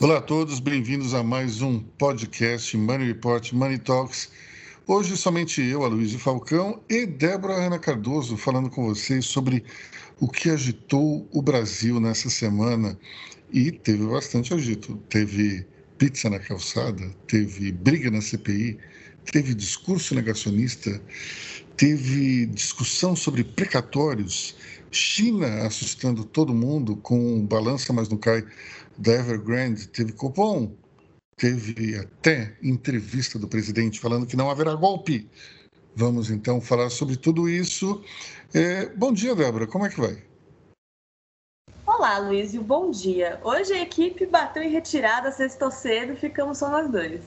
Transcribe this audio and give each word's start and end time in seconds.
Olá 0.00 0.18
a 0.18 0.20
todos, 0.22 0.60
bem-vindos 0.60 1.14
a 1.14 1.22
mais 1.22 1.62
um 1.62 1.78
podcast 1.78 2.76
Money 2.76 3.08
Report 3.08 3.52
Money 3.52 3.78
Talks. 3.78 4.30
Hoje 4.86 5.16
somente 5.16 5.62
eu, 5.62 5.84
Aloysio 5.84 6.18
Falcão 6.18 6.82
e 6.88 7.06
Débora 7.06 7.54
Ana 7.54 7.78
Cardoso 7.78 8.36
falando 8.36 8.68
com 8.68 8.86
vocês 8.86 9.26
sobre 9.26 9.62
o 10.18 10.26
que 10.26 10.50
agitou 10.50 11.28
o 11.30 11.40
Brasil 11.40 12.00
nessa 12.00 12.28
semana. 12.28 12.98
E 13.52 13.70
teve 13.70 14.04
bastante 14.06 14.52
agito. 14.52 14.96
Teve 15.08 15.66
pizza 15.96 16.30
na 16.30 16.38
calçada, 16.38 17.14
teve 17.26 17.70
briga 17.70 18.10
na 18.10 18.20
CPI, 18.20 18.78
teve 19.30 19.54
discurso 19.54 20.14
negacionista, 20.14 21.00
teve 21.80 22.44
discussão 22.44 23.16
sobre 23.16 23.42
precatórios, 23.42 24.54
China 24.90 25.66
assustando 25.66 26.24
todo 26.24 26.52
mundo 26.52 26.94
com 26.94 27.40
balança, 27.46 27.90
mas 27.90 28.06
não 28.06 28.18
cai 28.18 28.44
da 28.98 29.12
Evergrande, 29.12 29.88
teve 29.88 30.12
Copom, 30.12 30.74
teve 31.38 31.96
até 31.96 32.54
entrevista 32.62 33.38
do 33.38 33.48
presidente 33.48 33.98
falando 33.98 34.26
que 34.26 34.36
não 34.36 34.50
haverá 34.50 34.74
golpe. 34.74 35.26
Vamos 35.96 36.28
então 36.28 36.60
falar 36.60 36.90
sobre 36.90 37.16
tudo 37.16 37.48
isso. 37.48 38.04
É, 38.52 38.84
bom 38.94 39.10
dia, 39.10 39.34
Débora, 39.34 39.66
como 39.66 39.86
é 39.86 39.88
que 39.88 39.98
vai? 39.98 40.22
Olá, 41.86 42.18
Luísio, 42.18 42.62
bom 42.62 42.90
dia. 42.90 43.40
Hoje 43.42 43.72
a 43.72 43.80
equipe 43.80 44.26
bateu 44.26 44.62
em 44.62 44.70
retirada, 44.70 45.32
sextou 45.32 45.70
cedo, 45.70 46.14
ficamos 46.14 46.58
só 46.58 46.68
nós 46.68 46.90
dois. 46.90 47.22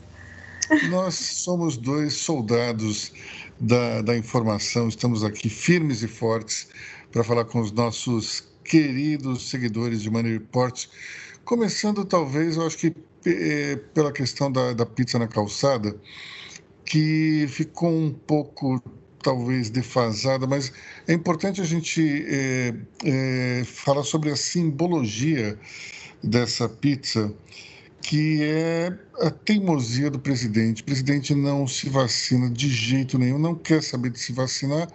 Nós 0.89 1.15
somos 1.15 1.75
dois 1.75 2.13
soldados 2.13 3.11
da, 3.59 4.01
da 4.01 4.17
informação, 4.17 4.87
estamos 4.87 5.23
aqui 5.23 5.49
firmes 5.49 6.03
e 6.03 6.07
fortes 6.07 6.67
para 7.11 7.23
falar 7.23 7.45
com 7.45 7.59
os 7.59 7.71
nossos 7.71 8.43
queridos 8.63 9.49
seguidores 9.49 10.01
de 10.01 10.09
Money 10.09 10.33
Report. 10.33 10.87
Começando, 11.45 12.05
talvez, 12.05 12.57
eu 12.57 12.65
acho 12.65 12.77
que 12.77 12.95
é, 13.25 13.75
pela 13.93 14.11
questão 14.11 14.51
da, 14.51 14.73
da 14.73 14.85
pizza 14.85 15.19
na 15.19 15.27
calçada, 15.27 15.95
que 16.85 17.45
ficou 17.49 17.89
um 17.89 18.11
pouco 18.11 18.81
talvez 19.21 19.69
defasada, 19.69 20.45
mas 20.45 20.71
é 21.07 21.13
importante 21.13 21.61
a 21.61 21.63
gente 21.63 22.25
é, 22.27 22.73
é, 23.05 23.63
falar 23.63 24.03
sobre 24.03 24.29
a 24.29 24.35
simbologia 24.35 25.57
dessa 26.21 26.67
pizza, 26.67 27.33
que 28.03 28.43
é 28.43 28.93
a 29.21 29.31
teimosia 29.31 30.11
do 30.11 30.19
presidente. 30.19 30.81
O 30.81 30.85
presidente 30.85 31.33
não 31.33 31.65
se 31.65 31.89
vacina 31.89 32.49
de 32.49 32.67
jeito 32.67 33.17
nenhum, 33.17 33.39
não 33.39 33.55
quer 33.55 33.81
saber 33.81 34.11
de 34.11 34.19
se 34.19 34.33
vacinar, 34.33 34.89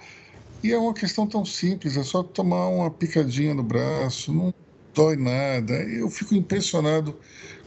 e 0.62 0.72
é 0.72 0.78
uma 0.78 0.92
questão 0.92 1.26
tão 1.26 1.44
simples, 1.44 1.96
é 1.96 2.02
só 2.02 2.22
tomar 2.22 2.68
uma 2.68 2.90
picadinha 2.90 3.54
no 3.54 3.62
braço, 3.62 4.32
não 4.32 4.52
dói 4.92 5.16
nada. 5.16 5.72
Eu 5.74 6.10
fico 6.10 6.34
impressionado 6.34 7.16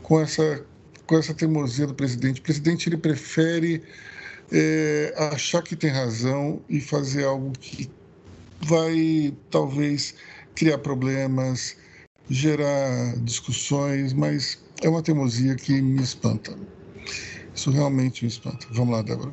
com 0.03 0.19
essa, 0.19 0.63
com 1.07 1.17
essa 1.17 1.33
teimosia 1.33 1.87
do 1.87 1.95
presidente. 1.95 2.39
O 2.39 2.43
presidente 2.43 2.87
ele 2.89 2.97
prefere 2.97 3.81
é, 4.51 5.13
achar 5.31 5.63
que 5.63 5.75
tem 5.75 5.89
razão 5.89 6.61
e 6.69 6.79
fazer 6.79 7.23
algo 7.23 7.51
que 7.59 7.89
vai 8.59 9.33
talvez 9.49 10.13
criar 10.53 10.77
problemas, 10.79 11.77
gerar 12.29 13.15
discussões, 13.23 14.13
mas 14.13 14.59
é 14.81 14.89
uma 14.89 15.01
teimosia 15.01 15.55
que 15.55 15.81
me 15.81 16.01
espanta. 16.01 16.53
Isso 17.53 17.69
realmente 17.69 18.23
me 18.23 18.29
espanta. 18.29 18.65
Vamos 18.71 18.95
lá, 18.95 19.01
Débora. 19.01 19.31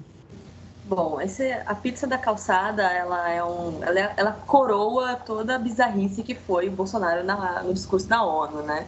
Bom, 0.85 1.21
esse, 1.21 1.53
a 1.67 1.75
pizza 1.75 2.07
da 2.07 2.17
calçada, 2.17 2.83
ela 2.83 3.31
é 3.31 3.45
um, 3.45 3.83
ela, 3.83 4.01
é, 4.01 4.15
ela 4.17 4.33
coroa 4.33 5.17
toda 5.17 5.55
a 5.55 5.59
bizarrice 5.59 6.23
que 6.23 6.35
foi 6.35 6.69
o 6.69 6.73
Bolsonaro 6.73 7.25
na, 7.25 7.63
no 7.63 7.75
discurso 7.75 8.07
da 8.09 8.23
ONU, 8.23 8.63
né? 8.63 8.87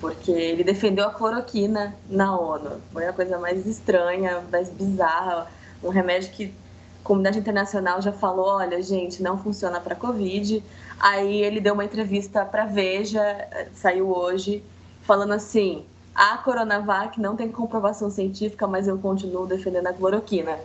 Porque 0.00 0.30
ele 0.30 0.62
defendeu 0.62 1.06
a 1.06 1.10
cloroquina 1.12 1.94
na 2.08 2.38
ONU. 2.38 2.80
Foi 2.92 3.06
a 3.06 3.12
coisa 3.12 3.38
mais 3.38 3.66
estranha, 3.66 4.42
mais 4.50 4.70
bizarra, 4.70 5.48
um 5.82 5.88
remédio 5.88 6.30
que 6.30 6.54
a 7.00 7.04
comunidade 7.04 7.38
internacional 7.38 8.00
já 8.00 8.12
falou, 8.12 8.46
olha, 8.46 8.80
gente, 8.80 9.22
não 9.22 9.36
funciona 9.36 9.80
para 9.80 9.96
COVID. 9.96 10.62
Aí 11.00 11.42
ele 11.42 11.60
deu 11.60 11.74
uma 11.74 11.84
entrevista 11.84 12.44
para 12.44 12.64
Veja, 12.64 13.20
saiu 13.74 14.08
hoje, 14.16 14.62
falando 15.02 15.32
assim: 15.32 15.84
a 16.14 16.38
Coronavac 16.38 17.20
não 17.20 17.36
tem 17.36 17.50
comprovação 17.50 18.10
científica, 18.10 18.66
mas 18.66 18.88
eu 18.88 18.98
continuo 18.98 19.46
defendendo 19.46 19.86
a 19.86 19.92
cloroquina 19.92 20.58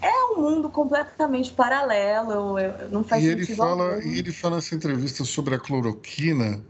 é 0.00 0.24
um 0.32 0.40
mundo 0.40 0.68
completamente 0.68 1.52
paralelo, 1.52 2.54
não 2.90 3.02
faz 3.02 3.24
e 3.24 3.30
sentido. 3.30 3.48
Ele 3.48 3.56
fala, 3.56 4.04
e 4.04 4.18
ele 4.18 4.32
fala 4.32 4.56
nessa 4.56 4.74
entrevista 4.74 5.24
sobre 5.24 5.54
a 5.54 5.58
cloroquina 5.58 6.62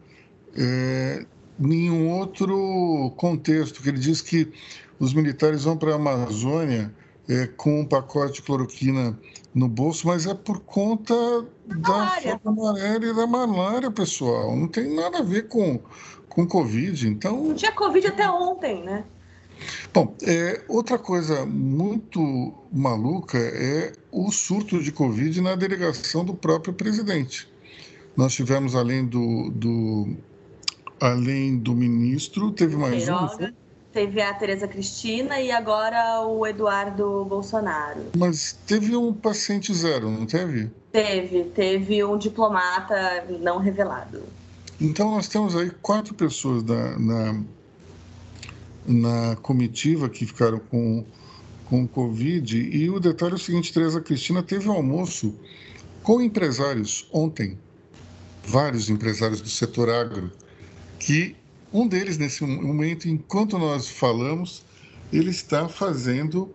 é, 0.57 1.25
em 1.61 1.91
um 1.91 2.11
outro 2.11 3.13
contexto, 3.17 3.83
que 3.83 3.89
ele 3.89 3.99
diz 3.99 4.21
que 4.21 4.51
os 4.99 5.13
militares 5.13 5.65
vão 5.65 5.77
para 5.77 5.93
a 5.93 5.97
Amazônia 5.97 6.93
é, 7.29 7.47
com 7.47 7.81
um 7.81 7.85
pacote 7.85 8.35
de 8.35 8.43
cloroquina 8.43 9.19
no 9.55 9.69
bolso, 9.69 10.07
mas 10.07 10.27
é 10.27 10.35
por 10.35 10.61
conta 10.61 11.15
da 11.67 12.09
febre 12.11 12.41
amarela 12.45 13.07
e 13.07 13.15
da 13.15 13.27
malária, 13.27 13.91
pessoal. 13.91 14.57
Não 14.57 14.69
tem 14.69 14.95
nada 14.95 15.19
a 15.19 15.23
ver 15.23 15.49
com, 15.49 15.81
com 16.29 16.47
Covid. 16.47 17.09
Então... 17.09 17.45
Não 17.45 17.55
tinha 17.55 17.73
Covid 17.73 18.07
até 18.07 18.31
ontem, 18.31 18.83
né? 18.83 19.05
Bom, 19.93 20.15
é, 20.23 20.63
outra 20.69 20.99
coisa 20.99 21.45
muito 21.45 22.55
maluca 22.73 23.39
é 23.39 23.93
o 24.13 24.31
surto 24.31 24.81
de 24.83 24.93
Covid 24.93 25.41
na 25.41 25.57
delegação 25.57 26.25
do 26.25 26.35
próprio 26.35 26.73
presidente. 26.73 27.51
Nós 28.17 28.35
tivemos, 28.35 28.75
além 28.75 29.05
do, 29.05 29.51
do 29.51 30.17
além 31.01 31.59
do 31.59 31.75
ministro, 31.75 32.53
teve 32.53 32.77
mais 32.77 33.05
Queiroga, 33.05 33.47
um. 33.47 33.68
Teve 33.93 34.21
a 34.21 34.35
Tereza 34.35 34.69
Cristina 34.69 35.41
e 35.41 35.51
agora 35.51 36.21
o 36.23 36.47
Eduardo 36.47 37.25
Bolsonaro. 37.25 38.07
Mas 38.17 38.59
teve 38.67 38.95
um 38.95 39.13
paciente 39.13 39.73
zero, 39.75 40.11
não 40.11 40.27
teve? 40.27 40.71
Teve, 40.93 41.45
teve 41.45 42.05
um 42.05 42.19
diplomata 42.19 43.25
não 43.41 43.59
revelado. 43.59 44.23
Então 44.81 45.11
nós 45.11 45.27
temos 45.27 45.57
aí 45.57 45.71
quatro 45.83 46.15
pessoas 46.15 46.63
da, 46.63 46.99
na, 46.99 47.43
na 48.87 49.37
comitiva 49.37 50.09
que 50.09 50.25
ficaram 50.27 50.59
com, 50.59 51.05
com 51.65 51.87
Covid. 51.89 52.59
E 52.59 52.89
o 52.91 53.01
detalhe 53.01 53.33
é 53.33 53.37
o 53.37 53.39
seguinte: 53.39 53.73
Tereza 53.73 54.01
Cristina 54.01 54.43
teve 54.43 54.69
um 54.69 54.73
almoço 54.73 55.35
com 56.03 56.21
empresários 56.21 57.09
ontem, 57.13 57.59
vários 58.45 58.89
empresários 58.89 59.41
do 59.41 59.49
setor 59.49 59.91
agro, 59.91 60.31
que 60.99 61.37
um 61.73 61.87
deles, 61.87 62.19
nesse 62.19 62.43
momento, 62.45 63.09
enquanto 63.09 63.59
nós 63.59 63.89
falamos, 63.89 64.65
ele 65.13 65.31
está 65.31 65.69
fazendo, 65.69 66.55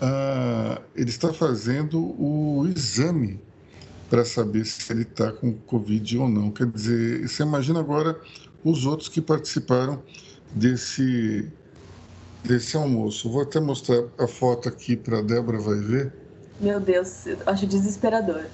uh, 0.00 0.80
ele 0.94 1.10
está 1.10 1.32
fazendo 1.32 1.98
o 2.20 2.66
exame 2.74 3.40
para 4.08 4.24
saber 4.24 4.64
se 4.64 4.92
ele 4.92 5.02
está 5.02 5.30
com 5.32 5.52
Covid 5.52 6.18
ou 6.18 6.28
não. 6.28 6.50
Quer 6.50 6.66
dizer, 6.66 7.28
você 7.28 7.42
imagina 7.42 7.80
agora 7.80 8.18
os 8.64 8.86
outros 8.86 9.08
que 9.08 9.20
participaram 9.20 10.02
desse, 10.52 11.48
desse 12.44 12.76
almoço. 12.76 13.30
Vou 13.30 13.42
até 13.42 13.60
mostrar 13.60 14.02
a 14.18 14.26
foto 14.26 14.68
aqui 14.68 14.96
para 14.96 15.18
a 15.18 15.22
Débora 15.22 15.60
vai 15.60 15.78
ver. 15.78 16.12
Meu 16.60 16.80
Deus, 16.80 17.24
acho 17.46 17.66
desesperador. 17.66 18.44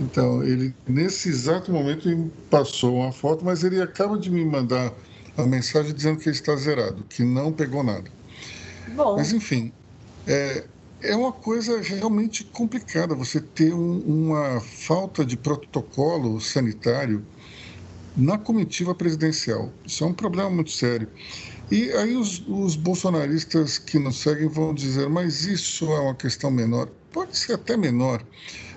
Então, 0.00 0.42
ele 0.42 0.74
nesse 0.86 1.28
exato 1.28 1.70
momento 1.70 2.30
passou 2.48 2.96
uma 2.96 3.12
foto, 3.12 3.44
mas 3.44 3.62
ele 3.62 3.80
acaba 3.80 4.18
de 4.18 4.30
me 4.30 4.44
mandar 4.44 4.92
a 5.36 5.44
mensagem 5.44 5.94
dizendo 5.94 6.18
que 6.18 6.28
ele 6.28 6.36
está 6.36 6.54
zerado, 6.56 7.04
que 7.04 7.22
não 7.22 7.52
pegou 7.52 7.82
nada. 7.82 8.10
Bom. 8.94 9.16
Mas 9.16 9.32
enfim, 9.32 9.72
é, 10.26 10.64
é 11.00 11.16
uma 11.16 11.32
coisa 11.32 11.80
realmente 11.80 12.44
complicada 12.44 13.14
você 13.14 13.40
ter 13.40 13.72
um, 13.72 13.98
uma 14.00 14.60
falta 14.60 15.24
de 15.24 15.36
protocolo 15.36 16.40
sanitário 16.40 17.24
na 18.16 18.36
comitiva 18.36 18.94
presidencial. 18.94 19.72
Isso 19.84 20.04
é 20.04 20.06
um 20.06 20.12
problema 20.12 20.50
muito 20.50 20.70
sério. 20.70 21.08
E 21.70 21.90
aí 21.92 22.14
os, 22.14 22.44
os 22.46 22.76
bolsonaristas 22.76 23.78
que 23.78 23.98
nos 23.98 24.18
seguem 24.20 24.48
vão 24.48 24.74
dizer, 24.74 25.08
mas 25.08 25.46
isso 25.46 25.90
é 25.90 26.00
uma 26.00 26.14
questão 26.14 26.50
menor. 26.50 26.88
Pode 27.10 27.36
ser 27.36 27.54
até 27.54 27.76
menor, 27.76 28.22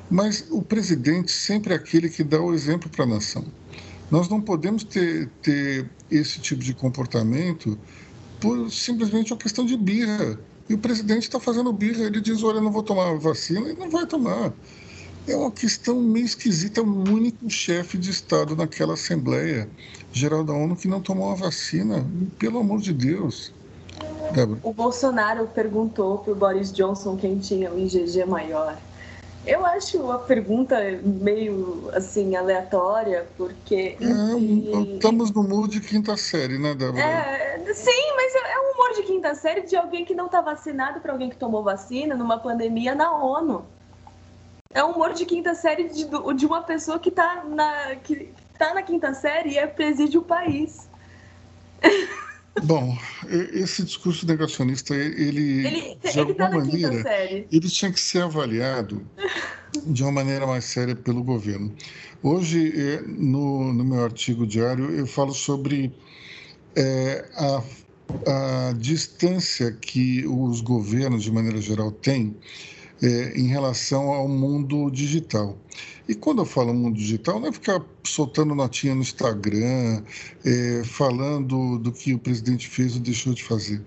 mas 0.09 0.47
o 0.49 0.61
presidente 0.61 1.31
sempre 1.31 1.73
é 1.73 1.75
aquele 1.75 2.09
que 2.09 2.23
dá 2.23 2.39
o 2.39 2.53
exemplo 2.53 2.89
para 2.89 3.03
a 3.03 3.07
nação. 3.07 3.45
Nós 4.09 4.29
não 4.29 4.39
podemos 4.39 4.83
ter, 4.83 5.29
ter 5.41 5.89
esse 6.11 6.39
tipo 6.39 6.61
de 6.61 6.73
comportamento 6.73 7.77
por 8.39 8.69
simplesmente 8.71 9.33
uma 9.33 9.39
questão 9.39 9.65
de 9.65 9.75
birra. 9.75 10.39
E 10.67 10.73
o 10.73 10.77
presidente 10.77 11.23
está 11.23 11.39
fazendo 11.39 11.71
birra, 11.71 12.03
ele 12.03 12.19
diz, 12.19 12.43
olha, 12.43 12.59
não 12.59 12.71
vou 12.71 12.83
tomar 12.83 13.15
vacina, 13.17 13.69
e 13.69 13.73
não 13.73 13.89
vai 13.89 14.05
tomar 14.05 14.51
é 15.27 15.35
uma 15.35 15.51
questão 15.51 15.99
meio 15.99 16.25
esquisita. 16.25 16.81
É 16.81 16.83
o 16.83 16.87
único 16.87 17.49
chefe 17.49 17.97
de 17.97 18.11
Estado 18.11 18.55
naquela 18.55 18.93
Assembleia 18.93 19.67
Geral 20.11 20.43
da 20.43 20.53
ONU 20.53 20.75
que 20.75 20.87
não 20.87 21.01
tomou 21.01 21.31
a 21.31 21.35
vacina. 21.35 22.05
Pelo 22.37 22.59
amor 22.59 22.79
de 22.79 22.93
Deus. 22.93 23.53
O 24.63 24.73
Bolsonaro 24.73 25.47
perguntou 25.47 26.19
para 26.19 26.33
o 26.33 26.35
Boris 26.35 26.71
Johnson 26.71 27.15
quem 27.15 27.37
tinha 27.39 27.71
o 27.71 27.79
IgG 27.79 28.25
maior. 28.25 28.77
Eu 29.45 29.65
acho 29.65 30.11
a 30.11 30.19
pergunta 30.19 30.77
meio 31.03 31.89
assim 31.93 32.35
aleatória, 32.35 33.27
porque. 33.37 33.97
É, 34.01 34.93
estamos 34.95 35.31
no 35.31 35.41
humor 35.41 35.67
de 35.67 35.79
quinta 35.79 36.17
série, 36.17 36.57
né, 36.57 36.73
Débora? 36.73 36.99
É, 36.99 37.73
sim, 37.73 38.13
mas 38.15 38.35
é, 38.35 38.53
é 38.53 38.59
um 38.59 38.73
humor 38.73 38.93
de 38.95 39.03
quinta 39.03 39.35
série 39.35 39.61
de 39.61 39.75
alguém 39.75 40.03
que 40.03 40.15
não 40.15 40.25
está 40.25 40.41
vacinado 40.41 40.99
para 40.99 41.11
alguém 41.11 41.29
que 41.29 41.37
tomou 41.37 41.63
vacina 41.63 42.15
numa 42.15 42.39
pandemia 42.39 42.95
na 42.95 43.11
ONU. 43.11 43.65
É 44.73 44.83
um 44.83 44.91
humor 44.91 45.13
de 45.13 45.25
quinta 45.25 45.53
série 45.53 45.89
de, 45.89 46.05
de 46.35 46.45
uma 46.45 46.61
pessoa 46.63 46.99
que 46.99 47.09
está 47.09 47.43
na, 47.45 47.95
que 47.95 48.33
tá 48.57 48.73
na 48.73 48.81
quinta 48.81 49.13
série 49.13 49.51
e 49.51 49.57
é 49.57 49.67
preside 49.67 50.17
o 50.17 50.21
país. 50.21 50.89
Bom, 52.63 52.97
esse 53.53 53.83
discurso 53.83 54.25
negacionista, 54.25 54.95
ele, 54.95 55.65
ele 55.65 55.71
de 56.01 56.19
ele 56.19 56.33
tá 56.33 56.45
alguma 56.45 56.49
tá 56.49 56.49
maneira, 56.51 57.03
ele 57.51 57.69
tinha 57.69 57.91
que 57.91 57.99
ser 57.99 58.23
avaliado 58.23 59.05
de 59.85 60.03
uma 60.03 60.11
maneira 60.11 60.47
mais 60.47 60.63
séria 60.63 60.95
pelo 60.95 61.21
governo. 61.21 61.73
Hoje, 62.23 62.73
é, 62.75 63.01
no, 63.01 63.73
no 63.73 63.83
meu 63.83 64.03
artigo 64.03 64.47
diário, 64.47 64.89
eu 64.91 65.05
falo 65.05 65.33
sobre 65.33 65.93
é, 66.75 67.25
a, 67.35 67.63
a 68.69 68.73
distância 68.73 69.71
que 69.71 70.25
os 70.25 70.61
governos, 70.61 71.23
de 71.23 71.31
maneira 71.31 71.59
geral, 71.59 71.91
têm 71.91 72.35
é, 73.01 73.37
em 73.37 73.47
relação 73.47 74.11
ao 74.11 74.27
mundo 74.27 74.89
digital. 74.89 75.57
E 76.07 76.13
quando 76.13 76.39
eu 76.39 76.45
falo 76.45 76.73
mundo 76.73 76.97
digital, 76.97 77.39
não 77.39 77.47
é 77.47 77.51
ficar 77.51 77.83
soltando 78.03 78.53
notinha 78.53 78.93
no 78.93 79.01
Instagram, 79.01 80.03
é, 80.45 80.83
falando 80.83 81.79
do 81.79 81.91
que 81.91 82.13
o 82.13 82.19
presidente 82.19 82.67
fez 82.69 82.95
ou 82.95 83.01
deixou 83.01 83.33
de 83.33 83.43
fazer. 83.43 83.81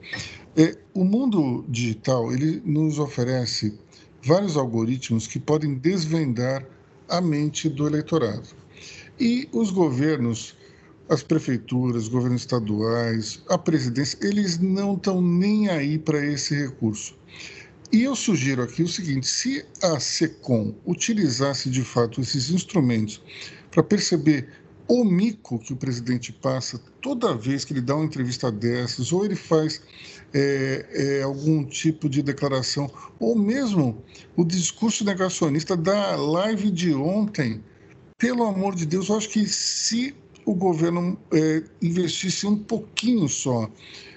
É, 0.56 0.76
o 0.92 1.04
mundo 1.04 1.64
digital 1.68 2.32
ele 2.32 2.60
nos 2.64 2.98
oferece 2.98 3.78
vários 4.24 4.56
algoritmos 4.56 5.28
que 5.28 5.38
podem 5.38 5.74
desvendar 5.74 6.66
a 7.08 7.20
mente 7.20 7.68
do 7.68 7.86
eleitorado. 7.86 8.48
E 9.20 9.48
os 9.52 9.70
governos, 9.70 10.56
as 11.08 11.22
prefeituras, 11.22 12.02
os 12.04 12.08
governos 12.08 12.42
estaduais, 12.42 13.42
a 13.48 13.56
presidência, 13.56 14.18
eles 14.20 14.58
não 14.58 14.94
estão 14.94 15.22
nem 15.22 15.68
aí 15.68 15.98
para 15.98 16.24
esse 16.24 16.54
recurso. 16.54 17.16
E 17.90 18.02
eu 18.02 18.14
sugiro 18.14 18.62
aqui 18.62 18.82
o 18.82 18.88
seguinte: 18.88 19.26
se 19.26 19.64
a 19.82 19.98
SECOM 19.98 20.74
utilizasse 20.84 21.70
de 21.70 21.82
fato 21.82 22.20
esses 22.20 22.50
instrumentos 22.50 23.22
para 23.70 23.82
perceber 23.82 24.48
o 24.86 25.04
mico 25.04 25.58
que 25.58 25.72
o 25.72 25.76
presidente 25.76 26.32
passa 26.32 26.80
toda 27.00 27.34
vez 27.34 27.64
que 27.64 27.72
ele 27.72 27.80
dá 27.80 27.94
uma 27.94 28.04
entrevista 28.04 28.50
dessas, 28.50 29.12
ou 29.12 29.24
ele 29.24 29.36
faz 29.36 29.82
é, 30.32 30.86
é, 30.92 31.22
algum 31.22 31.64
tipo 31.64 32.08
de 32.08 32.22
declaração, 32.22 32.90
ou 33.18 33.38
mesmo 33.38 34.02
o 34.36 34.44
discurso 34.44 35.04
negacionista 35.04 35.76
da 35.76 36.16
live 36.16 36.70
de 36.70 36.94
ontem, 36.94 37.62
pelo 38.18 38.44
amor 38.44 38.74
de 38.74 38.84
Deus, 38.84 39.08
eu 39.08 39.16
acho 39.16 39.28
que 39.28 39.46
se 39.46 40.14
o 40.44 40.54
governo 40.54 41.18
é, 41.32 41.62
investisse 41.80 42.46
um 42.46 42.56
pouquinho 42.56 43.28
só 43.28 43.70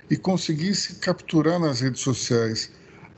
e 0.09 0.17
conseguisse 0.17 0.95
capturar 0.95 1.59
nas 1.59 1.81
redes 1.81 2.01
sociais 2.01 2.71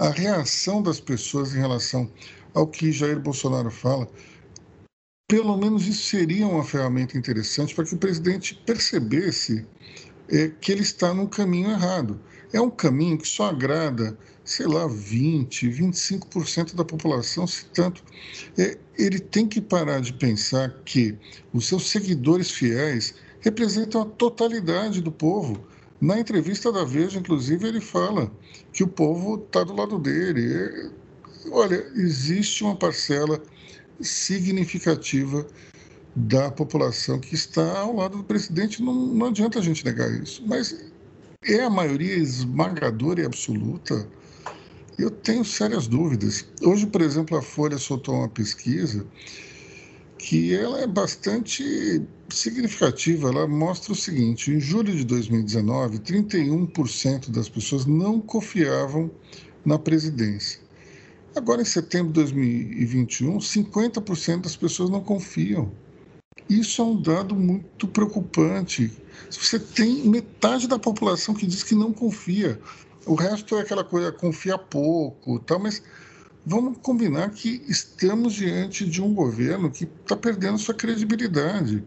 a 0.04 0.10
reação 0.10 0.84
das 0.84 1.00
pessoas 1.00 1.56
em 1.56 1.60
relação 1.60 2.12
ao 2.54 2.68
que 2.68 2.92
Jair 2.92 3.22
Bolsonaro 3.22 3.72
fala, 3.72 4.06
pelo 5.30 5.56
menos 5.56 5.88
isso 5.88 6.10
seria 6.10 6.46
uma 6.46 6.66
ferramenta 6.66 7.18
interessante 7.18 7.74
para 7.74 7.86
que 7.86 7.96
o 7.96 7.98
presidente 7.98 8.54
percebesse 8.66 9.66
é, 10.28 10.50
que 10.50 10.74
ele 10.74 10.82
está 10.82 11.14
no 11.14 11.30
caminho 11.30 11.72
errado. 11.72 12.20
É 12.52 12.60
um 12.60 12.70
caminho 12.70 13.18
que 13.18 13.26
só 13.26 13.46
agrada, 13.46 14.18
sei 14.44 14.68
lá, 14.68 14.88
20, 14.88 15.70
25% 15.70 16.76
da 16.76 16.84
população, 16.84 17.48
se 17.48 17.64
tanto. 17.68 18.04
É, 18.58 18.78
ele 18.98 19.20
tem 19.20 19.48
que 19.48 19.62
parar 19.62 20.02
de 20.02 20.12
pensar 20.12 20.82
que 20.84 21.18
os 21.54 21.66
seus 21.66 21.90
seguidores 21.90 22.52
fiéis 22.52 23.16
representam 23.40 24.02
a 24.02 24.06
totalidade 24.06 25.02
do 25.02 25.14
povo. 25.14 25.66
Na 26.04 26.20
entrevista 26.20 26.70
da 26.70 26.84
Veja, 26.84 27.18
inclusive, 27.18 27.66
ele 27.66 27.80
fala 27.80 28.30
que 28.74 28.84
o 28.84 28.88
povo 28.90 29.36
está 29.36 29.64
do 29.64 29.74
lado 29.74 29.98
dele. 29.98 30.54
É, 30.54 30.90
olha, 31.50 31.76
existe 31.96 32.62
uma 32.62 32.76
parcela 32.76 33.42
significativa 34.02 35.48
da 36.14 36.52
população 36.52 37.22
que 37.22 37.34
está 37.34 37.80
ao 37.80 37.96
lado 37.96 38.18
do 38.18 38.24
presidente, 38.26 38.84
não, 38.84 38.94
não 38.94 39.28
adianta 39.28 39.60
a 39.60 39.62
gente 39.62 39.86
negar 39.86 40.12
isso. 40.12 40.44
Mas 40.46 40.78
é 41.42 41.64
a 41.64 41.70
maioria 41.70 42.16
esmagadora 42.16 43.22
e 43.22 43.26
absoluta? 43.26 44.06
Eu 45.00 45.10
tenho 45.10 45.46
sérias 45.46 45.88
dúvidas. 45.88 46.46
Hoje, 46.62 46.86
por 46.86 47.00
exemplo, 47.02 47.38
a 47.38 47.42
Folha 47.42 47.78
soltou 47.78 48.16
uma 48.16 48.28
pesquisa 48.28 49.08
que 50.24 50.56
ela 50.56 50.80
é 50.80 50.88
bastante 50.88 52.02
significativa. 52.30 53.28
Ela 53.28 53.46
mostra 53.46 53.92
o 53.92 53.96
seguinte: 53.96 54.52
em 54.52 54.60
julho 54.60 54.96
de 54.96 55.04
2019, 55.04 56.00
31% 56.00 57.30
das 57.30 57.50
pessoas 57.50 57.86
não 57.86 58.22
confiavam 58.22 59.12
na 59.66 59.78
presidência. 59.78 60.62
Agora, 61.36 61.62
em 61.62 61.66
setembro 61.66 62.14
de 62.14 62.22
2021, 62.22 63.38
50% 63.38 64.42
das 64.42 64.56
pessoas 64.56 64.90
não 64.90 65.02
confiam. 65.02 65.70
Isso 66.50 66.82
é 66.82 66.86
um 66.86 67.02
dado 67.02 67.36
muito 67.36 67.86
preocupante. 67.88 68.92
Você 69.30 69.60
tem 69.60 70.08
metade 70.08 70.68
da 70.68 70.80
população 70.80 71.34
que 71.34 71.46
diz 71.46 71.64
que 71.64 71.76
não 71.76 71.92
confia. 71.92 72.60
O 73.06 73.16
resto 73.16 73.58
é 73.58 73.62
aquela 73.62 73.84
coisa, 73.84 74.12
confia 74.12 74.58
pouco, 74.58 75.40
tal, 75.40 75.60
mas 75.60 75.84
vamos 76.46 76.78
combinar 76.82 77.30
que 77.32 77.62
estamos 77.68 78.34
diante 78.34 78.86
de 78.86 79.02
um 79.02 79.14
governo 79.14 79.72
que 79.72 79.86
está 80.02 80.16
perdendo 80.16 80.58
sua 80.58 80.74
credibilidade. 80.74 81.84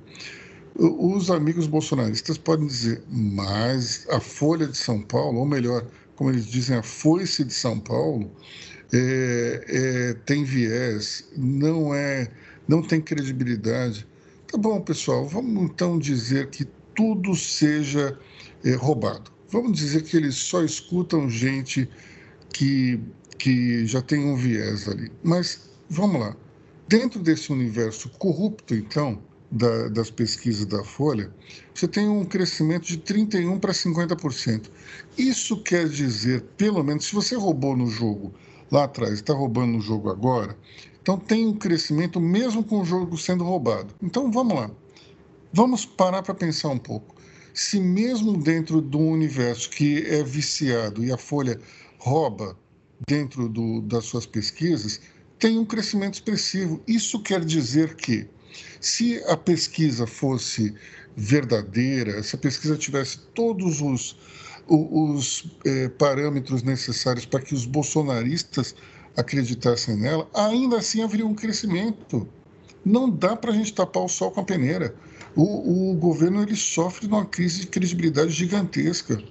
Os 0.75 1.31
amigos 1.31 1.67
bolsonaristas 1.67 2.37
podem 2.37 2.67
dizer, 2.67 3.03
mas 3.09 4.07
a 4.11 4.21
Folha 4.21 4.67
de 4.67 4.77
São 4.77 5.01
Paulo, 5.01 5.39
ou 5.39 5.47
melhor, 5.47 5.87
como 6.15 6.31
eles 6.31 6.47
dizem, 6.47 6.77
a 6.77 6.83
Foice 6.83 7.45
de 7.45 7.55
São 7.55 7.79
Paulo, 7.79 8.31
é, 8.93 9.65
é, 9.69 10.15
tem 10.25 10.45
viés, 10.45 11.29
não 11.37 11.95
é, 11.95 12.31
não 12.69 12.83
tem 12.83 13.01
credibilidade. 13.01 14.07
Tá 14.51 14.59
bom, 14.59 14.81
pessoal, 14.81 15.27
vamos 15.27 15.65
então 15.65 15.99
dizer 15.99 16.51
que 16.51 16.67
tudo 16.95 17.35
seja 17.35 18.19
é, 18.65 18.75
roubado. 18.75 19.31
Vamos 19.51 19.79
dizer 19.79 20.03
que 20.03 20.17
eles 20.17 20.35
só 20.35 20.63
escutam 20.63 21.29
gente 21.29 21.89
que 22.53 23.01
que 23.39 23.87
já 23.87 24.03
tem 24.03 24.25
um 24.25 24.37
viés 24.37 24.89
ali. 24.89 25.11
Mas 25.23 25.69
vamos 25.89 26.21
lá. 26.21 26.37
Dentro 26.89 27.21
desse 27.21 27.53
universo 27.53 28.09
corrupto, 28.11 28.75
então, 28.75 29.21
da, 29.51 29.89
das 29.89 30.11
pesquisas 30.11 30.67
da 30.67 30.83
Folha, 30.85 31.33
você 31.75 31.89
tem 31.89 32.09
um 32.09 32.25
crescimento 32.25 32.87
de 32.87 32.99
31% 32.99 33.61
para 33.61 33.73
50%. 33.73 34.71
Isso 35.19 35.63
quer 35.63 35.89
dizer, 35.89 36.43
pelo 36.57 36.83
menos, 36.83 37.07
se 37.07 37.15
você 37.15 37.37
roubou 37.37 37.77
no 37.77 37.87
jogo 37.87 38.33
lá 38.71 38.85
atrás, 38.85 39.15
está 39.15 39.33
roubando 39.33 39.73
no 39.73 39.81
jogo 39.81 40.11
agora, 40.11 40.57
então 41.01 41.19
tem 41.19 41.47
um 41.47 41.55
crescimento 41.55 42.21
mesmo 42.21 42.65
com 42.65 42.81
o 42.81 42.85
jogo 42.85 43.17
sendo 43.17 43.45
roubado. 43.45 43.95
Então 44.03 44.31
vamos 44.31 44.55
lá. 44.55 44.71
Vamos 45.53 45.87
parar 45.87 46.23
para 46.23 46.35
pensar 46.35 46.69
um 46.69 46.79
pouco. 46.79 47.15
Se 47.55 47.81
mesmo 47.81 48.37
dentro 48.37 48.83
de 48.83 48.97
um 48.97 49.11
universo 49.11 49.71
que 49.71 50.05
é 50.07 50.23
viciado 50.23 51.05
e 51.05 51.13
a 51.13 51.17
Folha 51.17 51.61
rouba 51.99 52.59
dentro 53.07 53.49
do, 53.49 53.81
das 53.83 54.05
suas 54.05 54.27
pesquisas 54.27 55.01
tem 55.39 55.59
um 55.59 55.65
crescimento 55.65 56.15
expressivo. 56.15 56.83
Isso 56.87 57.21
quer 57.21 57.45
dizer 57.45 57.95
que, 57.97 58.27
se 58.81 59.23
a 59.27 59.37
pesquisa 59.37 60.07
fosse 60.07 60.75
verdadeira, 61.17 62.23
se 62.23 62.37
a 62.37 62.39
pesquisa 62.39 62.77
tivesse 62.77 63.19
todos 63.35 63.81
os, 63.81 64.17
os, 64.67 65.45
eh, 65.65 65.89
parâmetros 65.89 66.63
necessários 66.63 67.27
para 67.27 67.41
que 67.41 67.55
os 67.55 67.67
bolsonaristas 67.67 68.75
acreditassem 69.17 69.97
nela, 69.97 70.29
ainda 70.35 70.79
assim 70.79 71.03
haveria 71.03 71.27
um 71.27 71.35
crescimento. 71.35 72.29
Não 72.85 73.11
dá 73.11 73.35
para 73.35 73.51
a 73.51 73.55
gente 73.55 73.75
tapar 73.75 74.05
o 74.05 74.09
sol 74.09 74.31
com 74.31 74.41
a 74.41 74.45
peneira. 74.45 74.95
O, 75.35 75.91
o 75.91 75.95
governo 75.95 76.43
ele 76.43 76.57
sofre 76.57 77.07
de 77.07 77.13
uma 77.13 77.25
crise 77.25 77.61
de 77.61 77.67
credibilidade 77.67 78.31
gigantesca. 78.31 79.23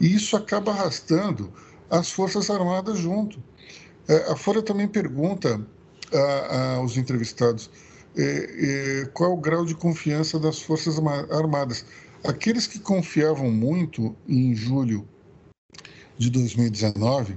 E 0.00 0.14
isso 0.14 0.36
acaba 0.36 0.72
arrastando 0.72 1.52
as 1.90 2.10
Forças 2.10 2.50
Armadas 2.50 2.98
junto. 2.98 3.42
É, 4.08 4.32
a 4.32 4.36
Folha 4.36 4.62
também 4.62 4.88
pergunta 4.88 5.60
a, 6.12 6.74
aos 6.76 6.96
entrevistados 6.96 7.70
é, 8.16 9.02
é, 9.02 9.04
qual 9.06 9.30
é 9.30 9.34
o 9.34 9.36
grau 9.36 9.64
de 9.64 9.74
confiança 9.74 10.38
das 10.38 10.60
Forças 10.60 10.96
Armadas. 11.30 11.84
Aqueles 12.22 12.66
que 12.66 12.78
confiavam 12.78 13.50
muito 13.50 14.14
em 14.28 14.54
julho 14.54 15.06
de 16.16 16.30
2019 16.30 17.36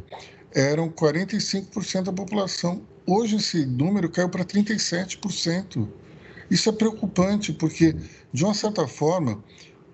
eram 0.53 0.89
45% 0.89 2.03
da 2.03 2.13
população. 2.13 2.81
Hoje 3.05 3.37
esse 3.37 3.65
número 3.65 4.09
caiu 4.09 4.29
para 4.29 4.45
37%. 4.45 5.87
Isso 6.49 6.69
é 6.69 6.71
preocupante, 6.71 7.51
porque, 7.51 7.95
de 8.31 8.43
uma 8.43 8.53
certa 8.53 8.87
forma, 8.87 9.43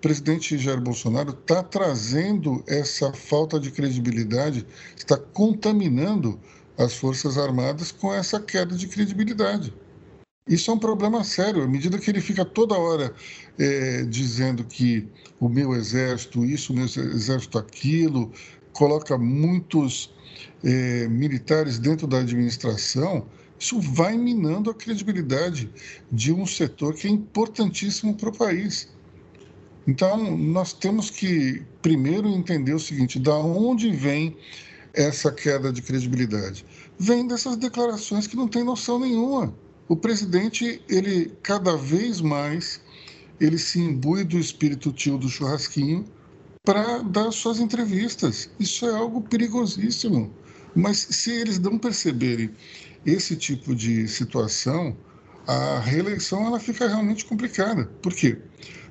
presidente 0.04 0.58
Jair 0.58 0.82
Bolsonaro 0.82 1.30
está 1.30 1.62
trazendo 1.62 2.62
essa 2.66 3.10
falta 3.14 3.58
de 3.58 3.70
credibilidade, 3.70 4.66
está 4.94 5.16
contaminando 5.16 6.38
as 6.76 6.92
Forças 6.94 7.38
Armadas 7.38 7.90
com 7.90 8.12
essa 8.12 8.38
queda 8.38 8.76
de 8.76 8.86
credibilidade. 8.86 9.72
Isso 10.46 10.70
é 10.70 10.74
um 10.74 10.78
problema 10.78 11.24
sério. 11.24 11.62
À 11.62 11.66
medida 11.66 11.98
que 11.98 12.10
ele 12.10 12.20
fica 12.20 12.44
toda 12.44 12.76
hora 12.76 13.14
é, 13.58 14.02
dizendo 14.02 14.62
que 14.62 15.08
o 15.40 15.48
meu 15.48 15.74
exército, 15.74 16.44
isso, 16.44 16.74
o 16.74 16.76
meu 16.76 16.84
exército, 16.84 17.56
aquilo, 17.56 18.30
coloca 18.74 19.16
muitos 19.16 20.14
é, 20.62 21.08
militares 21.08 21.78
dentro 21.78 22.06
da 22.06 22.18
administração, 22.18 23.26
isso 23.58 23.80
vai 23.80 24.18
minando 24.18 24.68
a 24.68 24.74
credibilidade 24.74 25.70
de 26.12 26.30
um 26.30 26.44
setor 26.44 26.92
que 26.92 27.06
é 27.06 27.10
importantíssimo 27.10 28.14
para 28.14 28.28
o 28.28 28.36
país. 28.36 28.92
Então, 29.86 30.36
nós 30.36 30.72
temos 30.72 31.10
que 31.10 31.62
primeiro 31.82 32.28
entender 32.28 32.74
o 32.74 32.80
seguinte: 32.80 33.18
da 33.18 33.36
onde 33.36 33.90
vem 33.90 34.36
essa 34.92 35.30
queda 35.30 35.72
de 35.72 35.82
credibilidade? 35.82 36.64
Vem 36.98 37.26
dessas 37.26 37.56
declarações 37.56 38.26
que 38.26 38.36
não 38.36 38.48
tem 38.48 38.64
noção 38.64 38.98
nenhuma 38.98 39.52
o 39.88 39.96
presidente, 39.96 40.82
ele 40.88 41.32
cada 41.42 41.76
vez 41.76 42.20
mais, 42.20 42.80
ele 43.40 43.58
se 43.58 43.78
imbui 43.78 44.24
do 44.24 44.38
espírito 44.38 44.92
tio 44.92 45.18
do 45.18 45.28
churrasquinho 45.28 46.04
para 46.64 47.02
dar 47.02 47.30
suas 47.32 47.60
entrevistas. 47.60 48.48
Isso 48.58 48.86
é 48.86 48.94
algo 48.94 49.20
perigosíssimo. 49.20 50.32
Mas 50.74 50.98
se 50.98 51.30
eles 51.30 51.58
não 51.58 51.78
perceberem 51.78 52.50
esse 53.04 53.36
tipo 53.36 53.74
de 53.74 54.08
situação, 54.08 54.96
a 55.46 55.78
reeleição 55.78 56.46
ela 56.46 56.58
fica 56.58 56.88
realmente 56.88 57.24
complicada. 57.26 57.84
Por 58.00 58.14
quê? 58.14 58.38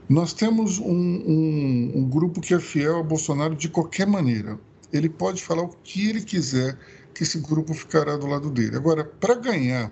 Nós 0.09 0.33
temos 0.33 0.79
um, 0.79 0.85
um, 0.85 1.91
um 1.95 2.09
grupo 2.09 2.41
que 2.41 2.53
é 2.53 2.59
fiel 2.59 2.99
a 2.99 3.03
Bolsonaro 3.03 3.55
de 3.55 3.69
qualquer 3.69 4.05
maneira. 4.05 4.59
Ele 4.91 5.09
pode 5.09 5.41
falar 5.41 5.63
o 5.63 5.69
que 5.83 6.09
ele 6.09 6.21
quiser, 6.21 6.77
que 7.13 7.23
esse 7.23 7.39
grupo 7.39 7.73
ficará 7.73 8.17
do 8.17 8.27
lado 8.27 8.49
dele. 8.49 8.75
Agora, 8.75 9.03
para 9.03 9.35
ganhar 9.35 9.91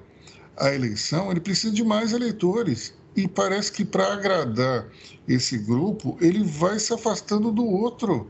a 0.58 0.74
eleição, 0.74 1.32
ele 1.32 1.39
precisa 1.39 1.74
de 1.74 1.84
mais 1.84 2.12
eleitores. 2.12 2.94
E 3.15 3.27
parece 3.27 3.72
que 3.72 3.84
para 3.84 4.13
agradar 4.13 4.88
esse 5.27 5.58
grupo, 5.58 6.18
ele 6.22 6.44
vai 6.44 6.80
se 6.80 6.94
afastando 6.94 7.51
do 7.51 7.65
outro. 7.65 8.30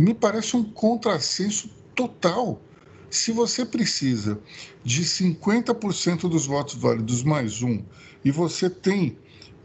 Me 0.00 0.14
parece 0.14 0.56
um 0.56 0.64
contrassenso 0.64 1.70
total. 1.94 2.60
Se 3.08 3.32
você 3.32 3.64
precisa 3.64 4.38
de 4.84 5.02
50% 5.02 6.28
dos 6.28 6.46
votos 6.46 6.74
válidos 6.74 7.22
mais 7.22 7.62
um, 7.62 7.82
e 8.24 8.30
você 8.30 8.68
tem, 8.68 9.16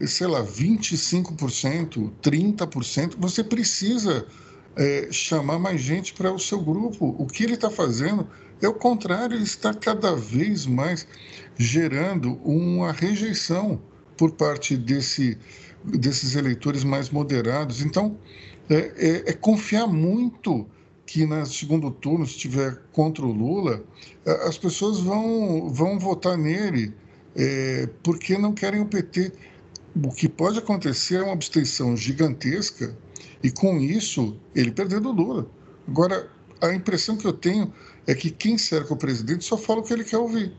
sei 0.06 0.26
lá, 0.26 0.44
25%, 0.44 2.10
30%, 2.22 3.14
você 3.18 3.44
precisa 3.44 4.26
é, 4.76 5.08
chamar 5.10 5.58
mais 5.58 5.80
gente 5.80 6.12
para 6.14 6.32
o 6.32 6.38
seu 6.38 6.60
grupo. 6.60 7.14
O 7.18 7.26
que 7.26 7.44
ele 7.44 7.54
está 7.54 7.70
fazendo 7.70 8.26
é 8.60 8.68
o 8.68 8.74
contrário, 8.74 9.36
ele 9.36 9.44
está 9.44 9.74
cada 9.74 10.14
vez 10.14 10.66
mais 10.66 11.06
gerando 11.56 12.34
uma 12.44 12.92
rejeição 12.92 13.80
por 14.16 14.32
parte 14.32 14.76
desse, 14.76 15.38
desses 15.84 16.34
eleitores 16.36 16.84
mais 16.84 17.10
moderados. 17.10 17.82
Então, 17.82 18.16
é, 18.70 18.76
é, 18.76 19.30
é 19.30 19.32
confiar 19.32 19.86
muito 19.86 20.66
que 21.04 21.26
no 21.26 21.44
segundo 21.44 21.90
turno, 21.90 22.24
se 22.26 22.32
estiver 22.32 22.80
contra 22.92 23.24
o 23.26 23.32
Lula, 23.32 23.84
as 24.46 24.56
pessoas 24.56 25.00
vão, 25.00 25.68
vão 25.68 25.98
votar 25.98 26.38
nele 26.38 26.94
é, 27.34 27.88
porque 28.02 28.38
não 28.38 28.52
querem 28.52 28.80
o 28.80 28.86
PT. 28.86 29.32
O 29.94 30.10
que 30.10 30.28
pode 30.28 30.58
acontecer 30.58 31.16
é 31.16 31.22
uma 31.22 31.34
abstenção 31.34 31.96
gigantesca 31.96 32.96
e, 33.42 33.50
com 33.50 33.78
isso, 33.78 34.36
ele 34.54 34.70
perdendo 34.70 35.10
o 35.10 35.12
Lula. 35.12 35.46
Agora, 35.86 36.30
a 36.60 36.72
impressão 36.72 37.16
que 37.16 37.26
eu 37.26 37.32
tenho 37.32 37.72
é 38.06 38.14
que 38.14 38.30
quem 38.30 38.56
cerca 38.56 38.94
o 38.94 38.96
presidente 38.96 39.44
só 39.44 39.56
fala 39.56 39.80
o 39.80 39.82
que 39.82 39.92
ele 39.92 40.04
quer 40.04 40.16
ouvir. 40.16 40.52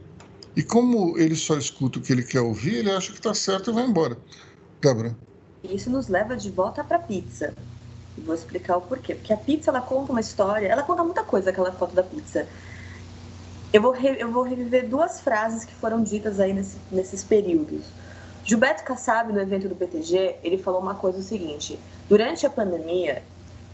E 0.55 0.61
como 0.61 1.17
ele 1.17 1.35
só 1.35 1.57
escuta 1.57 1.97
o 1.97 2.01
que 2.01 2.13
ele 2.13 2.23
quer 2.23 2.41
ouvir, 2.41 2.75
ele 2.75 2.91
acha 2.91 3.11
que 3.11 3.17
está 3.17 3.33
certo 3.33 3.71
e 3.71 3.73
vai 3.73 3.85
embora. 3.85 4.17
Débora. 4.79 5.15
Isso 5.63 5.89
nos 5.89 6.07
leva 6.07 6.35
de 6.35 6.51
volta 6.51 6.83
para 6.83 6.97
a 6.97 6.99
pizza. 6.99 7.55
E 8.17 8.21
vou 8.21 8.35
explicar 8.35 8.77
o 8.77 8.81
porquê. 8.81 9.15
Porque 9.15 9.33
a 9.33 9.37
pizza, 9.37 9.71
ela 9.71 9.81
conta 9.81 10.11
uma 10.11 10.21
história, 10.21 10.67
ela 10.67 10.83
conta 10.83 11.03
muita 11.03 11.23
coisa, 11.23 11.49
aquela 11.49 11.71
foto 11.71 11.95
da 11.95 12.03
pizza. 12.03 12.47
Eu 13.71 13.81
vou, 13.81 13.91
re, 13.91 14.17
eu 14.19 14.31
vou 14.31 14.43
reviver 14.43 14.87
duas 14.87 15.21
frases 15.21 15.65
que 15.65 15.73
foram 15.73 16.03
ditas 16.03 16.39
aí 16.39 16.53
nesse, 16.53 16.77
nesses 16.91 17.23
períodos. 17.23 17.83
Gilberto 18.43 18.83
Kassab, 18.83 19.31
no 19.31 19.39
evento 19.39 19.69
do 19.69 19.75
PTG, 19.75 20.37
ele 20.43 20.57
falou 20.57 20.81
uma 20.81 20.95
coisa 20.95 21.19
o 21.19 21.23
seguinte. 21.23 21.79
Durante 22.09 22.45
a 22.45 22.49
pandemia, 22.49 23.23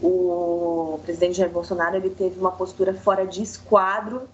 o 0.00 1.00
presidente 1.04 1.38
Jair 1.38 1.50
Bolsonaro 1.50 1.96
ele 1.96 2.10
teve 2.10 2.38
uma 2.38 2.52
postura 2.52 2.94
fora 2.94 3.26
de 3.26 3.42
esquadro 3.42 4.28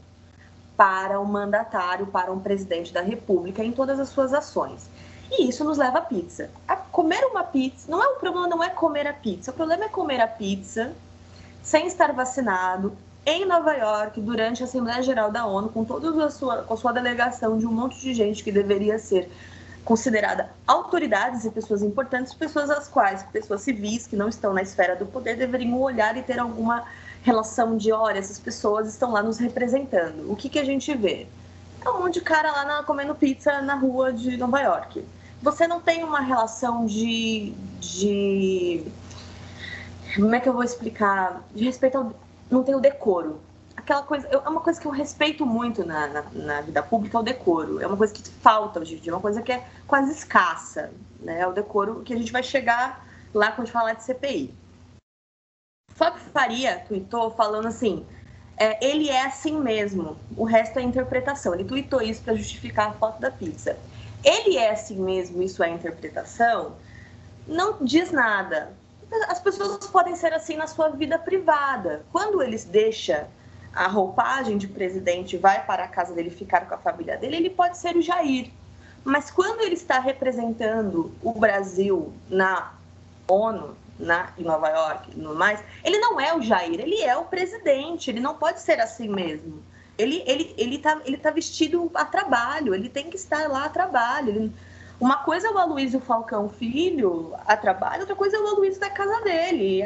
para 0.77 1.19
um 1.19 1.25
mandatário, 1.25 2.07
para 2.07 2.31
um 2.31 2.39
presidente 2.39 2.93
da 2.93 3.01
República 3.01 3.65
em 3.65 3.73
todas 3.73 3.99
as 3.99 4.11
suas 4.11 4.35
ações. 4.35 4.91
E 5.31 5.49
isso 5.49 5.65
nos 5.65 5.79
leva 5.79 5.99
à 5.99 6.03
pizza. 6.03 6.51
A 6.69 6.77
comer 6.77 7.25
uma 7.25 7.43
pizza, 7.43 7.91
não 7.91 8.03
é 8.03 8.07
o 8.09 8.17
problema 8.17 8.47
não 8.47 8.63
é 8.63 8.69
comer 8.69 9.07
a 9.07 9.13
pizza, 9.15 9.51
o 9.51 9.55
problema 9.55 9.87
é 9.87 9.89
comer 9.89 10.21
a 10.21 10.29
pizza 10.29 10.93
sem 11.63 11.87
estar 11.87 12.13
vacinado 12.13 12.97
em 13.25 13.45
Nova 13.45 13.73
York 13.73 14.21
durante 14.21 14.63
a 14.63 14.67
Assembleia 14.67 15.03
Geral 15.03 15.33
da 15.33 15.47
ONU 15.47 15.71
com 15.71 15.85
toda 15.85 16.27
a 16.27 16.31
sua 16.31 16.63
com 16.63 16.75
a 16.75 16.77
sua 16.77 16.93
delegação 16.93 17.59
de 17.59 17.67
um 17.67 17.73
monte 17.73 17.99
de 18.01 18.15
gente 18.15 18.45
que 18.45 18.53
deveria 18.53 19.01
ser 19.01 19.29
considerada 19.87 20.51
autoridades 20.67 21.45
e 21.45 21.51
pessoas 21.51 21.81
importantes, 21.81 22.35
pessoas 22.35 22.71
às 22.71 22.89
quais 22.89 23.23
pessoas 23.33 23.61
civis 23.63 24.05
que 24.05 24.17
não 24.17 24.29
estão 24.29 24.53
na 24.53 24.61
esfera 24.61 24.97
do 24.97 25.07
poder 25.07 25.37
deveriam 25.37 25.81
olhar 25.81 26.17
e 26.17 26.23
ter 26.23 26.41
alguma 26.41 26.85
relação 27.23 27.77
de, 27.77 27.93
olha, 27.93 28.19
essas 28.19 28.39
pessoas 28.39 28.89
estão 28.89 29.13
lá 29.13 29.23
nos 29.23 29.39
representando. 29.39 30.31
O 30.31 30.35
que, 30.35 30.49
que 30.49 30.59
a 30.59 30.65
gente 30.65 30.93
vê? 30.97 31.29
É 31.85 31.89
um 31.89 32.01
monte 32.01 32.15
de 32.15 32.21
cara 32.21 32.51
lá 32.51 32.65
na, 32.65 32.83
comendo 32.83 33.15
pizza 33.15 33.63
na 33.63 33.77
rua 33.77 34.13
de 34.13 34.37
Nova 34.37 34.61
York. 34.61 35.05
Você 35.41 35.69
não 35.69 35.81
tem 35.81 36.03
uma 36.03 36.21
relação 36.21 36.85
de, 36.85 37.53
de. 37.79 38.85
Como 40.17 40.35
é 40.35 40.41
que 40.41 40.49
eu 40.49 40.53
vou 40.53 40.65
explicar? 40.65 41.45
De 41.55 41.65
respeito 41.65 41.97
ao. 41.97 42.13
Não 42.51 42.65
tem 42.65 42.75
o 42.75 42.81
decoro. 42.81 43.41
Aquela 43.77 44.03
coisa. 44.03 44.27
É 44.29 44.37
uma 44.49 44.61
coisa 44.61 44.81
que 44.81 44.87
eu 44.87 44.91
respeito 44.91 45.45
muito 45.45 45.85
na, 45.85 46.07
na, 46.07 46.23
na 46.33 46.61
vida 46.61 46.83
pública, 46.83 47.19
é 47.19 47.21
o 47.21 47.25
decoro. 47.25 47.81
É 47.81 47.87
uma 47.87 47.97
coisa 47.97 48.13
que 48.13 48.23
falta 48.23 48.81
hoje 48.81 48.95
em 48.95 48.99
dia, 48.99 49.13
é 49.13 49.15
uma 49.15 49.21
coisa 49.21 49.43
que 49.43 49.53
é 49.53 49.67
quase 49.87 50.13
escassa. 50.13 50.93
Né? 51.21 51.41
É 51.41 51.47
o 51.47 51.53
decoro 51.53 52.03
que 52.03 52.15
a 52.15 52.17
gente 52.17 52.33
vai 52.33 52.43
chegar 52.43 53.07
lá 53.35 53.53
quando 53.53 53.69
falar 53.69 53.93
de 53.93 54.05
CPI. 54.05 54.55
Fábio 55.95 56.21
Faria 56.33 56.81
tweetou 56.89 57.31
falando 57.31 57.69
assim: 57.69 58.05
é, 58.57 58.85
ele 58.85 59.11
é 59.11 59.27
assim 59.27 59.61
mesmo, 59.61 60.17
o 60.37 60.45
resto 60.45 60.79
é 60.79 60.83
interpretação. 60.83 61.55
Ele 61.55 61.65
tweetou 61.65 62.01
isso 62.01 62.23
para 62.23 62.35
justificar 62.35 62.89
a 62.89 62.93
foto 62.93 63.21
da 63.21 63.31
pizza. 63.31 63.79
Ele 64.25 64.57
é 64.57 64.71
assim 64.71 64.97
mesmo, 64.97 65.43
isso 65.43 65.63
é 65.63 65.69
interpretação, 65.69 66.77
não 67.47 67.85
diz 67.85 68.11
nada. 68.11 68.73
As 69.29 69.39
pessoas 69.39 69.87
podem 69.87 70.17
ser 70.17 70.33
assim 70.33 70.57
na 70.57 70.67
sua 70.67 70.89
vida 70.89 71.19
privada. 71.19 72.05
Quando 72.11 72.43
eles 72.43 72.65
deixam 72.65 73.25
a 73.77 73.89
roupagem 73.89 74.57
de 74.57 74.67
presidente 74.67 75.37
vai 75.37 75.65
para 75.65 75.85
a 75.85 75.89
casa 75.89 76.15
dele 76.15 76.31
ficar 76.31 76.67
com 76.67 76.75
a 76.75 76.79
família 76.79 77.19
dele, 77.19 77.37
ele 77.37 77.51
pode 77.51 77.77
ser 77.77 77.95
o 77.95 78.01
Jair. 78.01 78.51
Mas 79.05 79.31
quando 79.31 79.61
ele 79.61 79.75
está 79.75 80.01
representando 80.01 81.13
o 81.23 81.33
Brasil 81.33 82.13
na 82.29 82.73
ONU, 83.29 83.77
na, 83.99 84.31
em 84.39 84.43
Nova 84.43 84.69
York 84.71 85.11
e 85.15 85.21
no 85.21 85.35
mais, 85.35 85.63
ele 85.85 85.99
não 85.99 86.19
é 86.19 86.35
o 86.35 86.41
Jair, 86.41 86.81
ele 86.81 87.03
é 87.03 87.17
o 87.17 87.25
presidente, 87.25 88.11
ele 88.11 88.19
não 88.19 88.35
pode 88.35 88.61
ser 88.61 88.81
assim 88.81 89.09
mesmo. 89.09 89.63
Ele, 89.99 90.23
ele, 90.27 90.55
ele, 90.57 90.79
tá, 90.79 91.01
ele 91.05 91.19
tá 91.19 91.31
vestido 91.31 91.91
a 91.95 92.05
trabalho, 92.05 92.75
ele 92.75 92.89
tem 92.89 93.11
que 93.11 93.17
estar 93.17 93.49
lá 93.49 93.67
a 93.67 93.69
trabalho. 93.69 94.31
Ele, 94.31 94.53
uma 94.99 95.19
coisa 95.19 95.49
é 95.49 95.51
o 95.51 95.59
Aloysio 95.59 96.01
Falcão 96.01 96.49
Filho 96.49 97.35
a 97.47 97.57
trabalho, 97.57 98.01
outra 98.01 98.17
coisa 98.17 98.37
é 98.37 98.41
o 98.41 98.47
Aloysio 98.47 98.81
da 98.81 98.91
casa 98.91 99.21
dele. 99.23 99.83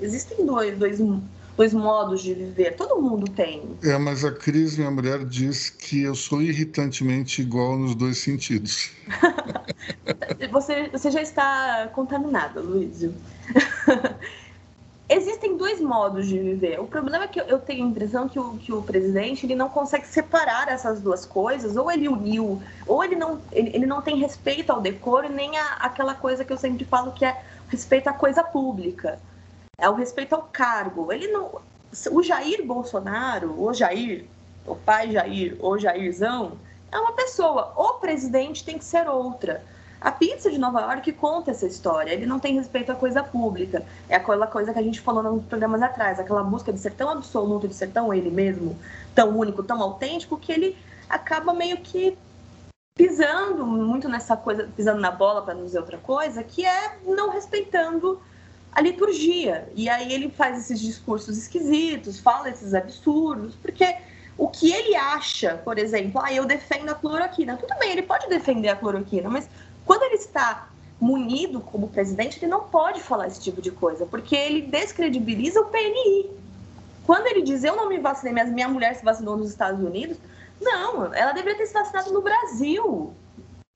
Existem 0.00 0.44
dois, 0.44 0.78
dois 0.78 0.98
os 1.56 1.72
modos 1.72 2.22
de 2.22 2.34
viver. 2.34 2.74
Todo 2.76 3.00
mundo 3.00 3.30
tem. 3.30 3.62
É, 3.82 3.96
mas 3.96 4.24
a 4.24 4.32
Cris, 4.32 4.76
minha 4.76 4.90
mulher, 4.90 5.24
diz 5.24 5.70
que 5.70 6.02
eu 6.02 6.14
sou 6.14 6.42
irritantemente 6.42 7.42
igual 7.42 7.76
nos 7.76 7.94
dois 7.94 8.18
sentidos. 8.18 8.90
você, 10.50 10.88
você 10.88 11.10
já 11.10 11.22
está 11.22 11.88
contaminado, 11.94 12.60
Luísio. 12.60 13.14
Existem 15.06 15.56
dois 15.58 15.80
modos 15.80 16.26
de 16.26 16.38
viver. 16.38 16.80
O 16.80 16.86
problema 16.86 17.24
é 17.24 17.28
que 17.28 17.38
eu 17.38 17.58
tenho 17.58 17.84
a 17.84 17.88
impressão 17.90 18.26
que 18.26 18.38
o, 18.38 18.56
que 18.56 18.72
o 18.72 18.80
presidente 18.80 19.44
ele 19.44 19.54
não 19.54 19.68
consegue 19.68 20.06
separar 20.06 20.66
essas 20.68 20.98
duas 20.98 21.26
coisas, 21.26 21.76
ou 21.76 21.92
ele 21.92 22.08
uniu, 22.08 22.60
ou 22.86 23.04
ele 23.04 23.14
não, 23.14 23.38
ele, 23.52 23.70
ele 23.74 23.86
não 23.86 24.00
tem 24.00 24.16
respeito 24.16 24.70
ao 24.70 24.80
decoro, 24.80 25.28
nem 25.28 25.58
a, 25.58 25.74
aquela 25.74 26.14
coisa 26.14 26.42
que 26.42 26.52
eu 26.52 26.56
sempre 26.56 26.86
falo 26.86 27.12
que 27.12 27.24
é 27.24 27.38
respeito 27.68 28.08
à 28.08 28.14
coisa 28.14 28.42
pública 28.42 29.20
é 29.78 29.88
o 29.88 29.94
respeito 29.94 30.34
ao 30.34 30.42
cargo. 30.42 31.12
Ele 31.12 31.28
não, 31.28 31.60
o 32.10 32.22
Jair 32.22 32.64
Bolsonaro, 32.64 33.60
o 33.60 33.72
Jair, 33.72 34.26
o 34.66 34.74
pai 34.74 35.10
Jair, 35.10 35.56
o 35.60 35.78
Jairzão, 35.78 36.52
é 36.90 36.98
uma 36.98 37.12
pessoa. 37.12 37.72
O 37.76 37.94
presidente 37.94 38.64
tem 38.64 38.78
que 38.78 38.84
ser 38.84 39.08
outra. 39.08 39.64
A 40.00 40.12
pizza 40.12 40.50
de 40.50 40.58
Nova 40.58 40.82
York 40.82 41.12
conta 41.12 41.50
essa 41.50 41.66
história. 41.66 42.12
Ele 42.12 42.26
não 42.26 42.38
tem 42.38 42.54
respeito 42.54 42.92
à 42.92 42.94
coisa 42.94 43.22
pública. 43.22 43.84
É 44.08 44.16
aquela 44.16 44.46
coisa 44.46 44.72
que 44.72 44.78
a 44.78 44.82
gente 44.82 45.00
falou 45.00 45.22
nos 45.22 45.44
programas 45.46 45.80
atrás, 45.80 46.20
aquela 46.20 46.42
busca 46.42 46.72
de 46.72 46.78
ser 46.78 46.92
tão 46.92 47.08
absoluto, 47.08 47.66
de 47.66 47.74
ser 47.74 47.90
tão 47.90 48.12
ele 48.12 48.30
mesmo, 48.30 48.78
tão 49.14 49.30
único, 49.36 49.62
tão 49.62 49.80
autêntico, 49.82 50.36
que 50.36 50.52
ele 50.52 50.76
acaba 51.08 51.54
meio 51.54 51.78
que 51.78 52.18
pisando 52.94 53.66
muito 53.66 54.08
nessa 54.08 54.36
coisa, 54.36 54.68
pisando 54.76 55.00
na 55.00 55.10
bola 55.10 55.42
para 55.42 55.54
não 55.54 55.64
dizer 55.64 55.78
outra 55.78 55.98
coisa, 55.98 56.44
que 56.44 56.64
é 56.64 56.98
não 57.04 57.30
respeitando 57.30 58.20
a 58.74 58.80
liturgia. 58.80 59.68
E 59.74 59.88
aí 59.88 60.12
ele 60.12 60.28
faz 60.30 60.58
esses 60.58 60.80
discursos 60.80 61.38
esquisitos, 61.38 62.18
fala 62.18 62.50
esses 62.50 62.74
absurdos, 62.74 63.54
porque 63.54 63.96
o 64.36 64.48
que 64.48 64.72
ele 64.72 64.96
acha, 64.96 65.60
por 65.64 65.78
exemplo, 65.78 66.20
ah, 66.22 66.32
eu 66.32 66.44
defendo 66.44 66.90
a 66.90 66.94
cloroquina. 66.94 67.56
Tudo 67.56 67.78
bem, 67.78 67.92
ele 67.92 68.02
pode 68.02 68.28
defender 68.28 68.68
a 68.68 68.76
cloroquina, 68.76 69.30
mas 69.30 69.48
quando 69.84 70.02
ele 70.02 70.16
está 70.16 70.68
munido 71.00 71.60
como 71.60 71.88
presidente, 71.88 72.38
ele 72.38 72.50
não 72.50 72.64
pode 72.64 73.00
falar 73.00 73.28
esse 73.28 73.40
tipo 73.40 73.62
de 73.62 73.70
coisa, 73.70 74.06
porque 74.06 74.34
ele 74.34 74.62
descredibiliza 74.62 75.60
o 75.60 75.66
PNI. 75.66 76.30
Quando 77.04 77.26
ele 77.26 77.42
diz 77.42 77.62
eu 77.62 77.76
não 77.76 77.88
me 77.88 77.98
vacinei, 77.98 78.32
mas 78.32 78.50
minha 78.50 78.68
mulher 78.68 78.94
se 78.96 79.04
vacinou 79.04 79.36
nos 79.36 79.50
Estados 79.50 79.84
Unidos, 79.84 80.16
não, 80.60 81.12
ela 81.14 81.32
deveria 81.32 81.58
ter 81.58 81.66
se 81.66 81.74
vacinado 81.74 82.12
no 82.12 82.22
Brasil. 82.22 83.12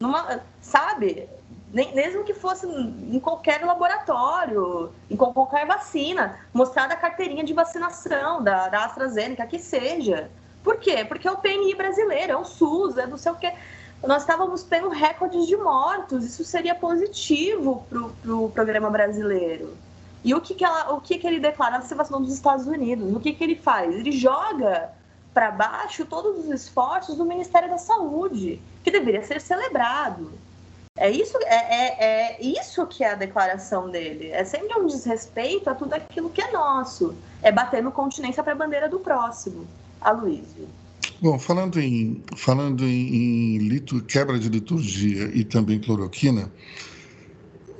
Numa, 0.00 0.40
sabe? 0.61 1.28
Nem, 1.72 1.94
mesmo 1.94 2.25
que 2.25 2.32
fosse 2.32 2.66
em 2.66 3.20
qualquer 3.20 3.64
laboratório, 3.64 4.90
em 5.10 5.16
qualquer 5.16 5.66
vacina, 5.66 6.38
mostrar 6.52 6.90
a 6.90 6.96
carteirinha 6.96 7.44
de 7.44 7.52
vacinação 7.52 8.42
da, 8.42 8.68
da 8.68 8.84
AstraZeneca, 8.87 9.46
que 9.46 9.58
seja. 9.58 10.30
Por 10.64 10.76
quê? 10.78 11.04
Porque 11.04 11.28
é 11.28 11.30
o 11.30 11.37
PNI 11.37 11.75
brasileiro, 11.75 12.32
é 12.32 12.37
o 12.37 12.44
SUS, 12.44 12.96
é 12.96 13.06
não 13.06 13.16
sei 13.16 13.32
o 13.32 13.37
quê 13.37 13.52
nós 14.06 14.22
estávamos 14.22 14.62
tendo 14.62 14.88
recordes 14.88 15.46
de 15.46 15.56
mortos. 15.56 16.25
Isso 16.25 16.44
seria 16.44 16.75
positivo 16.75 17.84
para 17.88 18.00
o 18.00 18.10
pro 18.10 18.48
programa 18.50 18.90
brasileiro. 18.90 19.76
E 20.25 20.34
o 20.34 20.40
que, 20.40 20.54
que, 20.54 20.64
ela, 20.64 20.92
o 20.92 21.00
que, 21.00 21.18
que 21.18 21.26
ele 21.26 21.40
declara 21.40 21.78
na 21.78 21.84
vacinou 21.84 22.20
dos 22.20 22.32
Estados 22.32 22.66
Unidos? 22.66 23.14
O 23.14 23.20
que, 23.20 23.32
que 23.32 23.42
ele 23.42 23.54
faz? 23.54 23.94
Ele 23.94 24.12
joga 24.12 24.90
para 25.32 25.50
baixo 25.50 26.04
todos 26.04 26.44
os 26.44 26.50
esforços 26.50 27.16
do 27.16 27.25
Ministério 27.25 27.68
da 27.68 27.78
Saúde, 27.78 28.60
que 28.82 28.90
deveria 28.90 29.22
ser 29.22 29.40
celebrado. 29.40 30.32
É 31.00 31.09
isso, 31.09 31.38
é, 31.45 31.55
é, 31.55 32.05
é 32.05 32.43
isso 32.43 32.85
que 32.88 33.05
é 33.05 33.12
a 33.12 33.14
declaração 33.14 33.88
dele. 33.88 34.31
É 34.33 34.45
sempre 34.45 34.76
um 34.81 34.87
desrespeito 34.87 35.71
a 35.71 35.75
tudo 35.75 35.95
aquilo 35.95 36.28
que 36.28 36.43
é 36.43 36.50
nosso. 36.50 37.14
É 37.40 37.52
bater 37.52 37.81
no 37.83 37.93
continência 37.93 38.43
para 38.43 38.52
a 38.52 38.57
bandeira 38.57 38.88
do 38.88 38.99
próximo. 38.99 39.64
Aloysio. 40.00 40.69
Bom, 41.21 41.38
falando 41.38 41.81
em, 41.81 42.23
falando 42.37 42.85
em, 42.85 43.14
em 43.14 43.59
litur, 43.59 44.02
quebra 44.02 44.38
de 44.40 44.49
liturgia 44.49 45.31
e 45.33 45.45
também 45.45 45.81
cloroquina, 45.81 46.50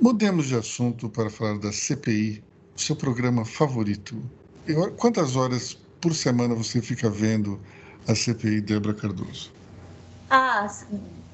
mudemos 0.01 0.47
de 0.47 0.55
assunto 0.55 1.09
para 1.09 1.29
falar 1.29 1.57
da 1.57 1.73
CPI, 1.73 2.41
seu 2.77 2.95
programa 2.95 3.43
favorito. 3.43 4.17
Eu, 4.65 4.91
quantas 4.93 5.35
horas 5.35 5.77
por 5.99 6.15
semana 6.15 6.55
você 6.55 6.81
fica 6.81 7.09
vendo 7.09 7.59
a 8.07 8.15
CPI 8.15 8.61
Débora 8.61 8.93
Cardoso? 8.93 9.51
Ah, 10.29 10.69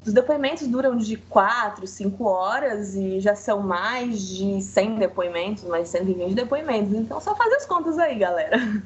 os 0.06 0.12
depoimentos 0.12 0.68
duram 0.68 0.96
de 0.96 1.16
quatro, 1.16 1.84
cinco 1.84 2.24
horas 2.24 2.94
e 2.94 3.18
já 3.18 3.34
são 3.34 3.60
mais 3.60 4.22
de 4.28 4.62
100 4.62 5.00
depoimentos, 5.00 5.64
mais 5.64 5.88
120 5.88 6.32
depoimentos. 6.32 6.94
Então, 6.94 7.20
só 7.20 7.34
fazer 7.34 7.56
as 7.56 7.66
contas 7.66 7.98
aí, 7.98 8.16
galera. 8.16 8.82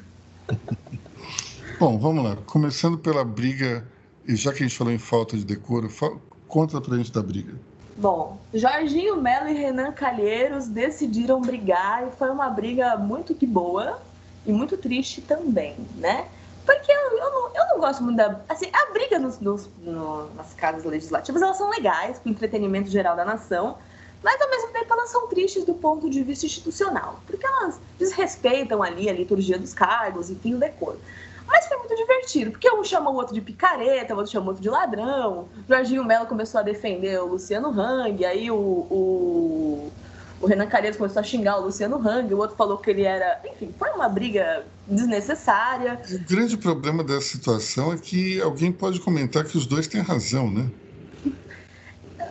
Bom, 1.79 1.99
vamos 1.99 2.23
lá. 2.23 2.35
Começando 2.47 2.97
pela 2.97 3.23
briga, 3.23 3.87
e 4.27 4.35
já 4.35 4.51
que 4.51 4.63
a 4.63 4.67
gente 4.67 4.75
falou 4.75 4.91
em 4.91 4.97
falta 4.97 5.37
de 5.37 5.45
decoro, 5.45 5.89
conta 6.47 6.81
pra 6.81 6.97
gente 6.97 7.11
da 7.11 7.21
briga. 7.21 7.53
Bom, 7.97 8.39
Jorginho 8.51 9.21
Melo 9.21 9.47
e 9.49 9.53
Renan 9.53 9.91
Calheiros 9.91 10.67
decidiram 10.67 11.39
brigar 11.39 12.07
e 12.07 12.11
foi 12.11 12.31
uma 12.31 12.49
briga 12.49 12.97
muito 12.97 13.35
que 13.35 13.45
boa 13.45 14.01
e 14.43 14.51
muito 14.51 14.75
triste 14.75 15.21
também, 15.21 15.75
né? 15.97 16.25
Porque 16.65 16.91
eu, 16.91 17.17
eu, 17.17 17.31
não, 17.31 17.55
eu 17.55 17.60
não 17.71 17.79
gosto 17.79 18.03
muito 18.03 18.17
da. 18.17 18.41
Assim, 18.49 18.69
a 18.71 18.91
briga 18.91 19.17
nos, 19.17 19.39
nos, 19.39 19.69
no, 19.81 20.33
nas 20.33 20.53
casas 20.53 20.83
legislativas 20.83 21.41
elas 21.41 21.57
são 21.57 21.69
legais 21.69 22.19
para 22.19 22.29
o 22.29 22.31
entretenimento 22.31 22.89
geral 22.89 23.15
da 23.15 23.25
nação, 23.25 23.77
mas 24.23 24.39
ao 24.41 24.49
mesmo 24.49 24.69
tempo 24.69 24.93
elas 24.93 25.09
são 25.09 25.27
tristes 25.27 25.65
do 25.65 25.73
ponto 25.73 26.09
de 26.09 26.21
vista 26.23 26.45
institucional, 26.45 27.19
porque 27.25 27.45
elas 27.45 27.79
desrespeitam 27.97 28.83
ali 28.83 29.09
a 29.09 29.13
liturgia 29.13 29.57
dos 29.57 29.73
cargos, 29.73 30.29
enfim, 30.29 30.55
o 30.55 30.57
decoro. 30.57 30.99
Mas 31.47 31.67
foi 31.67 31.77
muito 31.77 31.95
divertido, 31.95 32.51
porque 32.51 32.71
um 32.71 32.83
chamou 32.83 33.13
o 33.13 33.17
outro 33.17 33.33
de 33.33 33.41
picareta, 33.41 34.13
o 34.13 34.17
outro 34.17 34.31
chamou 34.31 34.47
o 34.47 34.49
outro 34.49 34.63
de 34.63 34.69
ladrão. 34.69 35.49
Jorginho 35.67 36.03
Melo 36.03 36.25
começou 36.25 36.59
a 36.59 36.63
defender 36.63 37.21
o 37.21 37.25
Luciano 37.25 37.69
Hang, 37.69 38.23
aí 38.23 38.49
o, 38.49 38.55
o, 38.55 39.91
o 40.41 40.47
Renan 40.47 40.65
Calheiros 40.65 40.97
começou 40.97 41.19
a 41.19 41.23
xingar 41.23 41.57
o 41.59 41.65
Luciano 41.65 41.97
Hang, 41.97 42.33
o 42.33 42.37
outro 42.39 42.55
falou 42.55 42.77
que 42.77 42.89
ele 42.89 43.03
era. 43.03 43.39
Enfim, 43.45 43.73
foi 43.77 43.91
uma 43.91 44.09
briga 44.09 44.65
desnecessária. 44.87 46.01
O 46.11 46.19
grande 46.27 46.57
problema 46.57 47.03
dessa 47.03 47.27
situação 47.27 47.93
é 47.93 47.97
que 47.97 48.41
alguém 48.41 48.71
pode 48.71 48.99
comentar 48.99 49.45
que 49.45 49.55
os 49.55 49.67
dois 49.67 49.87
têm 49.87 50.01
razão, 50.01 50.49
né? 50.49 50.67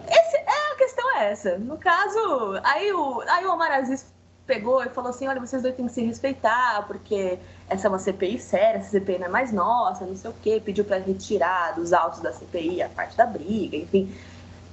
Esse, 0.09 0.37
é, 0.37 0.73
a 0.73 0.77
questão 0.77 1.17
é 1.17 1.31
essa. 1.31 1.57
No 1.59 1.79
caso, 1.79 2.61
aí 2.65 2.93
o, 2.93 3.21
aí 3.29 3.47
o 3.47 3.53
Omar 3.53 3.71
Aziz 3.71 4.05
pegou 4.45 4.83
e 4.83 4.89
falou 4.89 5.11
assim: 5.11 5.29
olha, 5.29 5.41
vocês 5.41 5.63
dois 5.63 5.77
têm 5.77 5.87
que 5.87 5.93
se 5.93 6.03
respeitar, 6.03 6.85
porque 6.89 7.39
essa 7.69 7.87
é 7.87 7.89
uma 7.89 8.01
CPI 8.01 8.41
séria, 8.41 8.79
essa 8.79 8.91
CPI 8.91 9.21
não 9.21 9.27
é 9.27 9.31
mais 9.31 9.53
nossa, 9.53 10.05
não 10.05 10.17
sei 10.17 10.31
o 10.31 10.35
quê, 10.43 10.61
pediu 10.63 10.85
para 10.85 10.99
retirar 10.99 11.77
dos 11.77 11.93
autos 11.93 12.19
da 12.19 12.33
CPI 12.33 12.83
a 12.83 12.89
parte 12.89 13.17
da 13.17 13.25
briga, 13.25 13.77
enfim. 13.77 14.13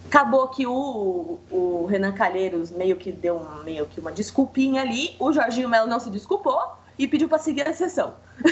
Acabou 0.08 0.48
que 0.48 0.66
o, 0.66 1.38
o 1.52 1.86
Renan 1.86 2.14
Calheiros 2.14 2.72
meio 2.72 2.96
que 2.96 3.12
deu 3.12 3.36
um, 3.38 3.64
meio 3.64 3.86
que 3.86 4.00
uma 4.00 4.12
desculpinha 4.12 4.82
ali, 4.82 5.16
o 5.20 5.34
Jorginho 5.34 5.68
Melo 5.68 5.88
não 5.88 6.00
se 6.00 6.10
desculpou 6.10 6.60
e 6.98 7.08
pediu 7.08 7.28
para 7.28 7.38
seguir 7.38 7.68
a 7.68 7.74
sessão. 7.74 8.16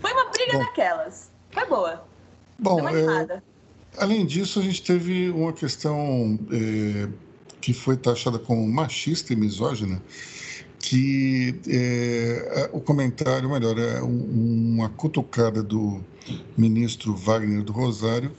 Foi 0.00 0.12
uma 0.12 0.30
briga 0.30 0.52
Bom. 0.52 0.58
daquelas. 0.60 1.30
Foi 1.50 1.66
boa. 1.66 2.04
Bom, 2.58 2.88
é, 2.88 3.42
além 3.98 4.24
disso, 4.24 4.60
a 4.60 4.62
gente 4.62 4.82
teve 4.82 5.30
uma 5.30 5.52
questão 5.52 6.38
é, 6.52 7.08
que 7.60 7.72
foi 7.72 7.96
taxada 7.96 8.38
como 8.38 8.66
machista 8.68 9.32
e 9.32 9.36
misógina, 9.36 10.00
que 10.84 11.58
é, 11.66 12.68
o 12.70 12.78
comentário, 12.78 13.48
melhor, 13.48 13.78
é 13.78 14.02
uma 14.02 14.90
cutucada 14.90 15.62
do 15.62 16.04
ministro 16.58 17.16
Wagner 17.16 17.62
do 17.62 17.72
Rosário 17.72 18.30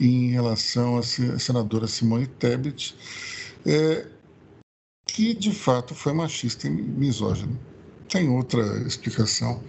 em 0.00 0.30
relação 0.30 0.98
à 0.98 1.02
senadora 1.04 1.86
Simone 1.86 2.26
Tebet, 2.26 2.96
é, 3.64 4.08
que 5.06 5.32
de 5.32 5.52
fato 5.52 5.94
foi 5.94 6.12
machista 6.12 6.66
e 6.66 6.70
misógino. 6.70 7.56
Tem 8.08 8.28
outra 8.28 8.60
explicação. 8.82 9.62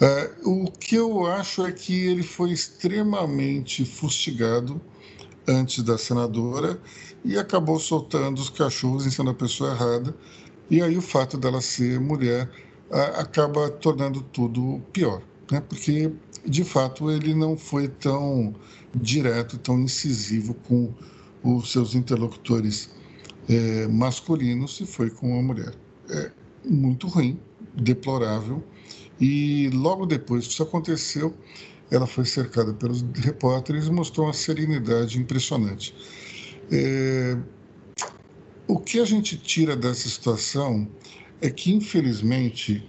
É, 0.00 0.30
o 0.44 0.70
que 0.70 0.94
eu 0.94 1.26
acho 1.26 1.66
é 1.66 1.72
que 1.72 2.06
ele 2.06 2.22
foi 2.22 2.52
extremamente 2.52 3.84
fustigado 3.84 4.80
antes 5.48 5.82
da 5.82 5.98
senadora 5.98 6.80
e 7.24 7.36
acabou 7.36 7.80
soltando 7.80 8.38
os 8.38 8.50
cachorros 8.50 9.04
em 9.04 9.10
cima 9.10 9.32
da 9.32 9.34
pessoa 9.34 9.72
errada 9.72 10.14
e 10.70 10.82
aí 10.82 10.96
o 10.96 11.02
fato 11.02 11.36
dela 11.36 11.60
ser 11.60 12.00
mulher 12.00 12.48
acaba 12.90 13.70
tornando 13.70 14.22
tudo 14.22 14.80
pior, 14.92 15.22
né? 15.50 15.60
porque 15.60 16.12
de 16.44 16.64
fato 16.64 17.10
ele 17.10 17.34
não 17.34 17.56
foi 17.56 17.88
tão 17.88 18.54
direto, 18.94 19.58
tão 19.58 19.80
incisivo 19.80 20.54
com 20.54 20.92
os 21.42 21.70
seus 21.72 21.94
interlocutores 21.94 22.90
é, 23.48 23.86
masculinos 23.88 24.80
e 24.80 24.86
foi 24.86 25.10
com 25.10 25.38
a 25.38 25.42
mulher. 25.42 25.74
É 26.08 26.30
muito 26.64 27.06
ruim, 27.06 27.38
deplorável. 27.74 28.62
E 29.20 29.70
logo 29.72 30.06
depois 30.06 30.46
que 30.46 30.52
isso 30.52 30.62
aconteceu, 30.62 31.34
ela 31.90 32.06
foi 32.06 32.24
cercada 32.24 32.72
pelos 32.74 33.04
repórteres 33.14 33.86
e 33.86 33.92
mostrou 33.92 34.26
uma 34.26 34.32
serenidade 34.32 35.18
impressionante. 35.18 35.94
É, 36.70 37.36
o 38.66 38.78
que 38.78 38.98
a 38.98 39.04
gente 39.04 39.36
tira 39.36 39.76
dessa 39.76 40.08
situação 40.08 40.88
é 41.40 41.50
que, 41.50 41.72
infelizmente, 41.72 42.82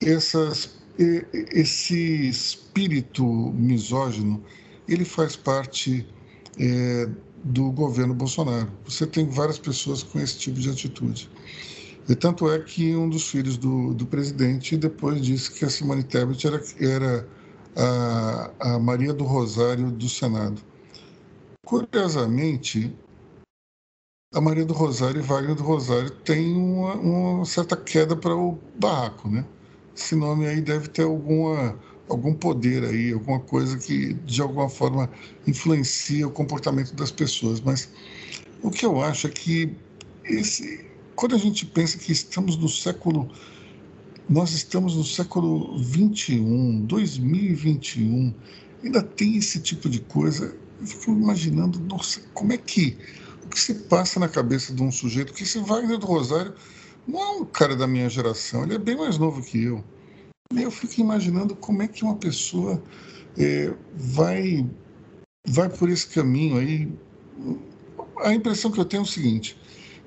essas, 0.00 0.76
esse 0.98 2.28
espírito 2.28 3.24
misógino 3.24 4.42
ele 4.88 5.04
faz 5.04 5.34
parte 5.34 6.06
é, 6.58 7.08
do 7.42 7.70
governo 7.72 8.14
Bolsonaro. 8.14 8.70
Você 8.84 9.06
tem 9.06 9.28
várias 9.28 9.58
pessoas 9.58 10.02
com 10.02 10.20
esse 10.20 10.38
tipo 10.38 10.60
de 10.60 10.70
atitude. 10.70 11.30
E 12.08 12.14
tanto 12.14 12.48
é 12.50 12.60
que 12.60 12.94
um 12.94 13.08
dos 13.08 13.28
filhos 13.28 13.56
do, 13.56 13.92
do 13.92 14.06
presidente 14.06 14.76
depois 14.76 15.20
disse 15.20 15.50
que 15.50 15.64
a 15.64 15.70
Simone 15.70 16.04
Tebet 16.04 16.46
era, 16.46 16.62
era 16.80 17.28
a, 17.74 18.50
a 18.60 18.78
Maria 18.78 19.12
do 19.12 19.24
Rosário 19.24 19.90
do 19.90 20.08
Senado. 20.08 20.62
Curiosamente, 21.64 22.94
a 24.36 24.40
Maria 24.40 24.66
do 24.66 24.74
Rosário 24.74 25.18
e 25.18 25.22
Wagner 25.22 25.54
do 25.54 25.62
Rosário 25.62 26.10
têm 26.10 26.54
uma, 26.54 26.92
uma 26.96 27.44
certa 27.46 27.74
queda 27.74 28.14
para 28.14 28.36
o 28.36 28.58
barraco, 28.78 29.30
né? 29.30 29.42
Esse 29.96 30.14
nome 30.14 30.46
aí 30.46 30.60
deve 30.60 30.88
ter 30.88 31.04
alguma, 31.04 31.74
algum 32.06 32.34
poder 32.34 32.84
aí, 32.84 33.14
alguma 33.14 33.40
coisa 33.40 33.78
que 33.78 34.12
de 34.12 34.42
alguma 34.42 34.68
forma 34.68 35.10
influencia 35.46 36.28
o 36.28 36.30
comportamento 36.30 36.94
das 36.94 37.10
pessoas. 37.10 37.62
Mas 37.62 37.88
o 38.62 38.70
que 38.70 38.84
eu 38.84 39.00
acho 39.02 39.26
é 39.26 39.30
que 39.30 39.74
esse, 40.22 40.84
quando 41.14 41.34
a 41.34 41.38
gente 41.38 41.64
pensa 41.64 41.96
que 41.96 42.12
estamos 42.12 42.58
no 42.58 42.68
século 42.68 43.30
nós 44.28 44.52
estamos 44.52 44.96
no 44.96 45.04
século 45.04 45.78
21, 45.78 46.84
2021, 46.84 48.34
ainda 48.84 49.02
tem 49.02 49.36
esse 49.36 49.60
tipo 49.60 49.88
de 49.88 50.00
coisa. 50.00 50.54
Eu 50.78 50.86
fico 50.86 51.12
imaginando, 51.12 51.80
nossa, 51.80 52.20
como 52.34 52.52
é 52.52 52.58
que 52.58 52.98
o 53.46 53.48
que 53.48 53.60
se 53.60 53.74
passa 53.74 54.18
na 54.18 54.28
cabeça 54.28 54.74
de 54.74 54.82
um 54.82 54.90
sujeito 54.90 55.32
que 55.32 55.44
esse 55.44 55.60
Wagner 55.60 55.98
do 55.98 56.06
Rosário 56.06 56.52
não 57.06 57.20
é 57.20 57.30
um 57.38 57.44
cara 57.44 57.76
da 57.76 57.86
minha 57.86 58.10
geração, 58.10 58.64
ele 58.64 58.74
é 58.74 58.78
bem 58.78 58.96
mais 58.96 59.16
novo 59.16 59.40
que 59.40 59.62
eu. 59.62 59.84
E 60.52 60.62
eu 60.62 60.70
fico 60.70 61.00
imaginando 61.00 61.54
como 61.54 61.82
é 61.82 61.88
que 61.88 62.02
uma 62.02 62.16
pessoa 62.16 62.82
é, 63.38 63.72
vai 63.94 64.68
vai 65.48 65.68
por 65.68 65.88
esse 65.88 66.08
caminho 66.08 66.58
aí. 66.58 66.92
A 68.18 68.34
impressão 68.34 68.70
que 68.70 68.80
eu 68.80 68.84
tenho 68.84 69.02
é 69.02 69.04
o 69.04 69.06
seguinte: 69.06 69.56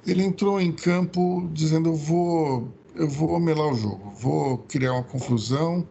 ele 0.06 0.24
entrou 0.24 0.60
em 0.60 0.72
campo 0.72 1.50
dizendo 1.54 1.90
eu 1.90 1.96
vou 1.96 2.74
eu 2.96 3.08
vou 3.08 3.40
melar 3.40 3.72
o 3.72 3.76
jogo, 3.76 4.12
vou 4.20 4.58
criar 4.58 4.94
uma 4.94 5.04
confusão 5.04 5.88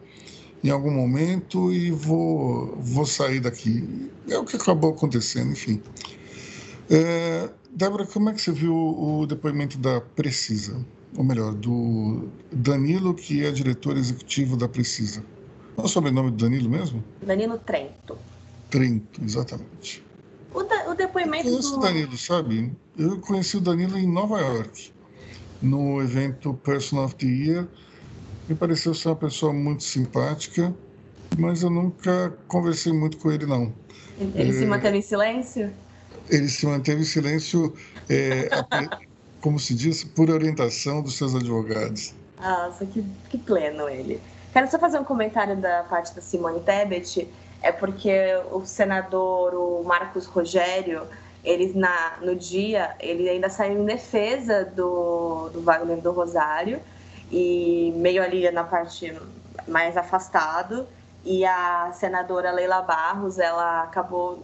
em 0.63 0.69
algum 0.69 0.91
momento 0.91 1.73
e 1.73 1.89
vou 1.89 2.75
vou 2.77 3.05
sair 3.05 3.39
daqui. 3.39 4.11
É 4.27 4.37
o 4.37 4.45
que 4.45 4.55
acabou 4.55 4.91
acontecendo, 4.91 5.51
enfim. 5.51 5.81
É, 6.89 7.49
Débora, 7.71 8.05
como 8.05 8.29
é 8.29 8.33
que 8.33 8.41
você 8.41 8.51
viu 8.51 8.73
o 8.75 9.27
depoimento 9.27 9.77
da 9.77 10.01
Precisa? 10.01 10.83
Ou 11.15 11.23
melhor, 11.23 11.53
do 11.53 12.29
Danilo, 12.51 13.13
que 13.13 13.45
é 13.45 13.51
diretor 13.51 13.95
executivo 13.95 14.57
da 14.57 14.67
Precisa. 14.67 15.23
Qual 15.75 15.85
é 15.85 15.87
o 15.87 15.91
sobrenome 15.91 16.31
do 16.31 16.37
Danilo 16.37 16.69
mesmo? 16.69 17.03
Danilo 17.21 17.57
Trento. 17.59 18.17
Trento, 18.69 19.23
exatamente. 19.23 20.03
O, 20.53 20.63
da, 20.63 20.89
o 20.89 20.95
depoimento 20.95 21.47
eu 21.47 21.51
conheço 21.51 21.71
do... 21.71 21.77
o 21.77 21.79
Danilo, 21.79 22.17
sabe? 22.17 22.71
Eu 22.97 23.19
conheci 23.19 23.57
o 23.57 23.61
Danilo 23.61 23.97
em 23.97 24.07
Nova 24.07 24.39
York, 24.39 24.91
no 25.61 26.01
evento 26.01 26.53
Person 26.55 27.03
of 27.03 27.15
the 27.15 27.27
Year. 27.27 27.67
Me 28.47 28.55
pareceu 28.55 28.93
ser 28.93 29.09
uma 29.09 29.15
pessoa 29.15 29.53
muito 29.53 29.83
simpática, 29.83 30.73
mas 31.37 31.61
eu 31.61 31.69
nunca 31.69 32.35
conversei 32.47 32.91
muito 32.91 33.17
com 33.17 33.31
ele, 33.31 33.45
não. 33.45 33.71
Ele 34.19 34.49
é... 34.49 34.53
se 34.53 34.65
manteve 34.65 34.97
em 34.97 35.01
silêncio? 35.01 35.71
Ele 36.29 36.47
se 36.47 36.65
manteve 36.65 37.01
em 37.01 37.05
silêncio, 37.05 37.75
é, 38.09 38.49
como 39.41 39.59
se 39.59 39.73
diz, 39.73 40.03
por 40.03 40.29
orientação 40.29 41.01
dos 41.01 41.17
seus 41.17 41.35
advogados. 41.35 42.13
Nossa, 42.39 42.85
que, 42.85 43.03
que 43.29 43.37
pleno 43.37 43.89
ele. 43.89 44.21
Quero 44.53 44.69
só 44.69 44.79
fazer 44.79 44.99
um 44.99 45.03
comentário 45.03 45.55
da 45.57 45.83
parte 45.83 46.15
da 46.15 46.21
Simone 46.21 46.61
Tebet 46.61 47.27
é 47.61 47.71
porque 47.71 48.11
o 48.51 48.65
senador 48.65 49.53
o 49.53 49.83
Marcos 49.83 50.25
Rogério, 50.25 51.03
eles 51.43 51.75
na, 51.75 52.17
no 52.21 52.35
dia, 52.35 52.95
ele 52.99 53.29
ainda 53.29 53.49
saiu 53.49 53.81
em 53.81 53.85
defesa 53.85 54.65
do, 54.65 55.49
do 55.49 55.61
Wagner 55.61 55.97
do 55.97 56.11
Rosário, 56.11 56.81
e 57.31 57.93
meio 57.97 58.23
ali 58.23 58.49
na 58.51 58.63
parte 58.63 59.13
mais 59.67 59.97
afastado, 59.97 60.87
e 61.23 61.45
a 61.45 61.91
senadora 61.93 62.51
Leila 62.51 62.81
Barros, 62.81 63.37
ela 63.37 63.83
acabou 63.83 64.43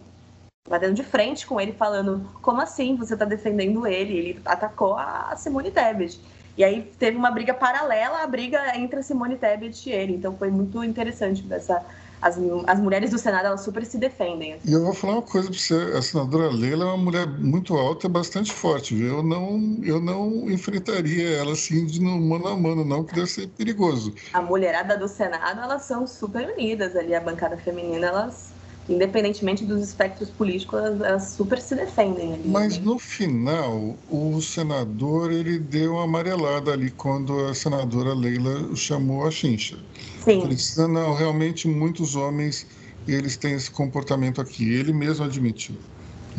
batendo 0.67 0.93
de 0.93 1.03
frente 1.03 1.45
com 1.45 1.59
ele, 1.59 1.73
falando: 1.73 2.29
como 2.41 2.61
assim 2.61 2.95
você 2.95 3.13
está 3.13 3.25
defendendo 3.25 3.85
ele? 3.85 4.13
Ele 4.13 4.41
atacou 4.45 4.95
a 4.95 5.35
Simone 5.37 5.71
Tebet. 5.71 6.19
E 6.57 6.63
aí 6.63 6.83
teve 6.97 7.17
uma 7.17 7.31
briga 7.31 7.53
paralela 7.53 8.23
à 8.23 8.27
briga 8.27 8.77
entre 8.77 8.99
a 8.99 9.03
Simone 9.03 9.37
Tebet 9.37 9.89
e 9.89 9.93
ele. 9.93 10.13
Então 10.13 10.35
foi 10.37 10.49
muito 10.49 10.83
interessante 10.83 11.41
dessa 11.43 11.85
as, 12.21 12.37
as 12.65 12.79
mulheres 12.79 13.11
do 13.11 13.19
Senado 13.19 13.45
elas 13.45 13.61
super 13.61 13.85
se 13.85 13.99
defendem. 13.99 14.53
Assim. 14.53 14.71
E 14.71 14.73
eu 14.73 14.83
vou 14.83 14.93
falar 14.93 15.13
uma 15.13 15.21
coisa 15.21 15.49
para 15.49 15.59
você: 15.59 15.75
a 15.95 16.01
senadora 16.01 16.47
Leila 16.47 16.85
é 16.85 16.87
uma 16.87 16.97
mulher 16.97 17.27
muito 17.27 17.75
alta 17.75 18.09
bastante 18.09 18.51
forte, 18.51 18.95
viu? 18.95 19.17
Eu 19.17 19.23
não, 19.23 19.79
eu 19.83 20.01
não 20.01 20.49
enfrentaria 20.49 21.37
ela 21.37 21.51
assim 21.51 21.85
de 21.85 22.01
mano 22.01 22.47
a 22.47 22.55
mano, 22.55 22.83
não, 22.83 23.03
que 23.03 23.13
deve 23.13 23.27
ser 23.27 23.47
perigoso. 23.49 24.13
A 24.33 24.41
mulherada 24.41 24.97
do 24.97 25.07
Senado, 25.07 25.61
elas 25.61 25.83
são 25.83 26.07
super 26.07 26.49
unidas 26.49 26.95
ali, 26.95 27.13
a 27.13 27.21
bancada 27.21 27.57
feminina, 27.57 28.07
elas 28.07 28.54
independentemente 28.87 29.65
dos 29.65 29.81
espectros 29.81 30.29
políticos, 30.29 30.79
elas, 30.79 31.01
elas 31.01 31.23
super 31.29 31.59
se 31.59 31.75
defendem. 31.75 32.33
Ali, 32.33 32.47
Mas 32.47 32.77
no 32.77 32.99
final, 32.99 33.97
o 34.09 34.41
senador 34.41 35.31
ele 35.31 35.59
deu 35.59 35.93
uma 35.93 36.03
amarelada 36.03 36.71
ali 36.71 36.91
quando 36.91 37.45
a 37.45 37.53
senadora 37.53 38.13
Leila 38.13 38.75
chamou 38.75 39.25
a 39.25 39.31
chincha. 39.31 39.77
Sim. 40.23 40.43
Ele 40.43 40.55
disse, 40.55 40.79
não, 40.87 41.13
realmente 41.13 41.67
muitos 41.67 42.15
homens 42.15 42.67
eles 43.07 43.37
têm 43.37 43.53
esse 43.53 43.69
comportamento 43.69 44.41
aqui. 44.41 44.71
Ele 44.71 44.93
mesmo 44.93 45.25
admitiu. 45.25 45.75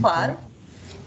Claro. 0.00 0.36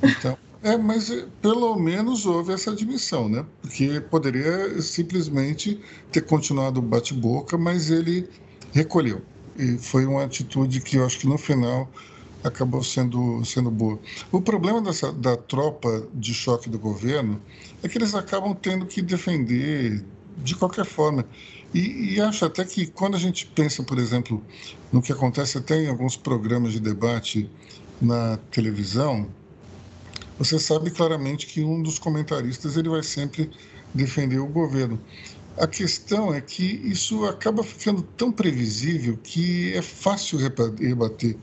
Então, 0.01 0.11
então 0.19 0.37
é, 0.61 0.77
mas 0.77 1.09
eh, 1.09 1.25
pelo 1.41 1.77
menos 1.77 2.25
houve 2.25 2.51
essa 2.51 2.71
admissão, 2.71 3.29
né? 3.29 3.45
Porque 3.61 4.01
poderia 4.01 4.81
simplesmente 4.81 5.79
ter 6.11 6.21
continuado 6.21 6.79
o 6.79 6.83
bate-boca, 6.83 7.57
mas 7.57 7.89
ele 7.89 8.29
recolheu 8.73 9.21
e 9.57 9.77
foi 9.77 10.05
uma 10.05 10.23
atitude 10.23 10.81
que 10.81 10.97
eu 10.97 11.05
acho 11.05 11.19
que 11.19 11.27
no 11.27 11.37
final 11.37 11.89
acabou 12.43 12.83
sendo, 12.83 13.43
sendo 13.43 13.69
boa. 13.69 13.99
O 14.31 14.41
problema 14.41 14.81
dessa, 14.81 15.11
da 15.11 15.35
tropa 15.35 16.07
de 16.13 16.33
choque 16.33 16.69
do 16.69 16.79
governo 16.79 17.41
é 17.83 17.87
que 17.87 17.97
eles 17.97 18.15
acabam 18.15 18.55
tendo 18.55 18.85
que 18.85 19.01
defender 19.01 20.03
de 20.37 20.55
qualquer 20.55 20.85
forma. 20.85 21.25
E, 21.73 22.15
e, 22.15 22.21
acho 22.21 22.45
até 22.45 22.65
que 22.65 22.87
quando 22.87 23.15
a 23.15 23.19
gente 23.19 23.45
pensa, 23.45 23.83
por 23.83 23.99
exemplo, 23.99 24.43
no 24.91 25.01
que 25.01 25.11
acontece 25.11 25.57
até 25.57 25.83
em 25.83 25.89
alguns 25.89 26.15
programas 26.15 26.73
de 26.73 26.79
debate 26.79 27.49
na 28.01 28.37
televisão, 28.49 29.27
você 30.37 30.57
sabe 30.57 30.89
claramente 30.89 31.45
que 31.45 31.61
um 31.61 31.83
dos 31.83 31.99
comentaristas 31.99 32.77
ele 32.77 32.89
vai 32.89 33.03
sempre 33.03 33.51
defender 33.93 34.39
o 34.39 34.47
governo. 34.47 34.99
A 35.59 35.67
questão 35.67 36.33
é 36.33 36.39
que 36.39 36.63
isso 36.63 37.25
acaba 37.25 37.61
ficando 37.63 38.01
tão 38.01 38.31
previsível 38.31 39.19
que 39.21 39.73
é 39.73 39.81
fácil 39.81 40.39
rebater 40.39 41.35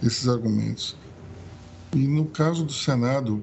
esses 0.00 0.28
argumentos. 0.28 0.96
E 1.92 2.06
no 2.06 2.26
caso 2.26 2.64
do 2.64 2.72
Senado, 2.72 3.42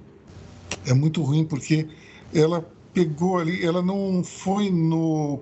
é 0.86 0.94
muito 0.94 1.22
ruim 1.22 1.44
porque 1.44 1.86
ela 2.34 2.66
pegou 2.94 3.40
ali, 3.40 3.66
ela 3.66 3.82
não 3.82 4.24
foi 4.24 4.70
no, 4.70 5.42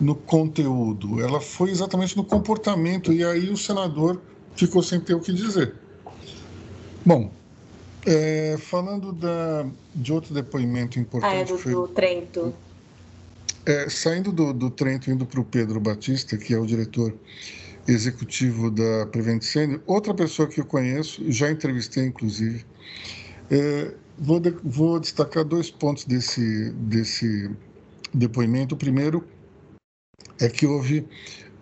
no 0.00 0.14
conteúdo, 0.14 1.20
ela 1.20 1.38
foi 1.38 1.70
exatamente 1.70 2.16
no 2.16 2.24
comportamento, 2.24 3.12
e 3.12 3.22
aí 3.22 3.50
o 3.50 3.56
senador 3.56 4.18
ficou 4.54 4.82
sem 4.82 4.98
ter 4.98 5.14
o 5.14 5.20
que 5.20 5.32
dizer. 5.32 5.74
Bom, 7.04 7.30
é, 8.06 8.56
falando 8.58 9.12
da, 9.12 9.66
de 9.94 10.10
outro 10.10 10.32
depoimento 10.32 10.98
importante. 10.98 11.34
Ah, 11.34 11.40
é 11.40 11.44
do, 11.44 11.58
foi, 11.58 11.72
do 11.72 11.88
Trento. 11.88 12.54
É, 13.66 13.88
saindo 13.88 14.30
do, 14.30 14.52
do 14.52 14.70
Trento, 14.70 15.10
indo 15.10 15.26
para 15.26 15.40
o 15.40 15.44
Pedro 15.44 15.80
Batista, 15.80 16.36
que 16.36 16.54
é 16.54 16.58
o 16.58 16.64
diretor 16.64 17.12
executivo 17.88 18.70
da 18.70 19.06
Prevent 19.06 19.42
Senior, 19.42 19.80
outra 19.86 20.14
pessoa 20.14 20.48
que 20.48 20.60
eu 20.60 20.64
conheço, 20.64 21.20
já 21.30 21.50
entrevistei 21.50 22.04
inclusive, 22.04 22.64
é, 23.50 23.92
vou, 24.16 24.38
de, 24.38 24.50
vou 24.62 25.00
destacar 25.00 25.44
dois 25.44 25.68
pontos 25.68 26.04
desse, 26.04 26.70
desse 26.72 27.50
depoimento. 28.14 28.76
O 28.76 28.78
primeiro 28.78 29.26
é 30.40 30.48
que 30.48 30.64
houve 30.64 31.04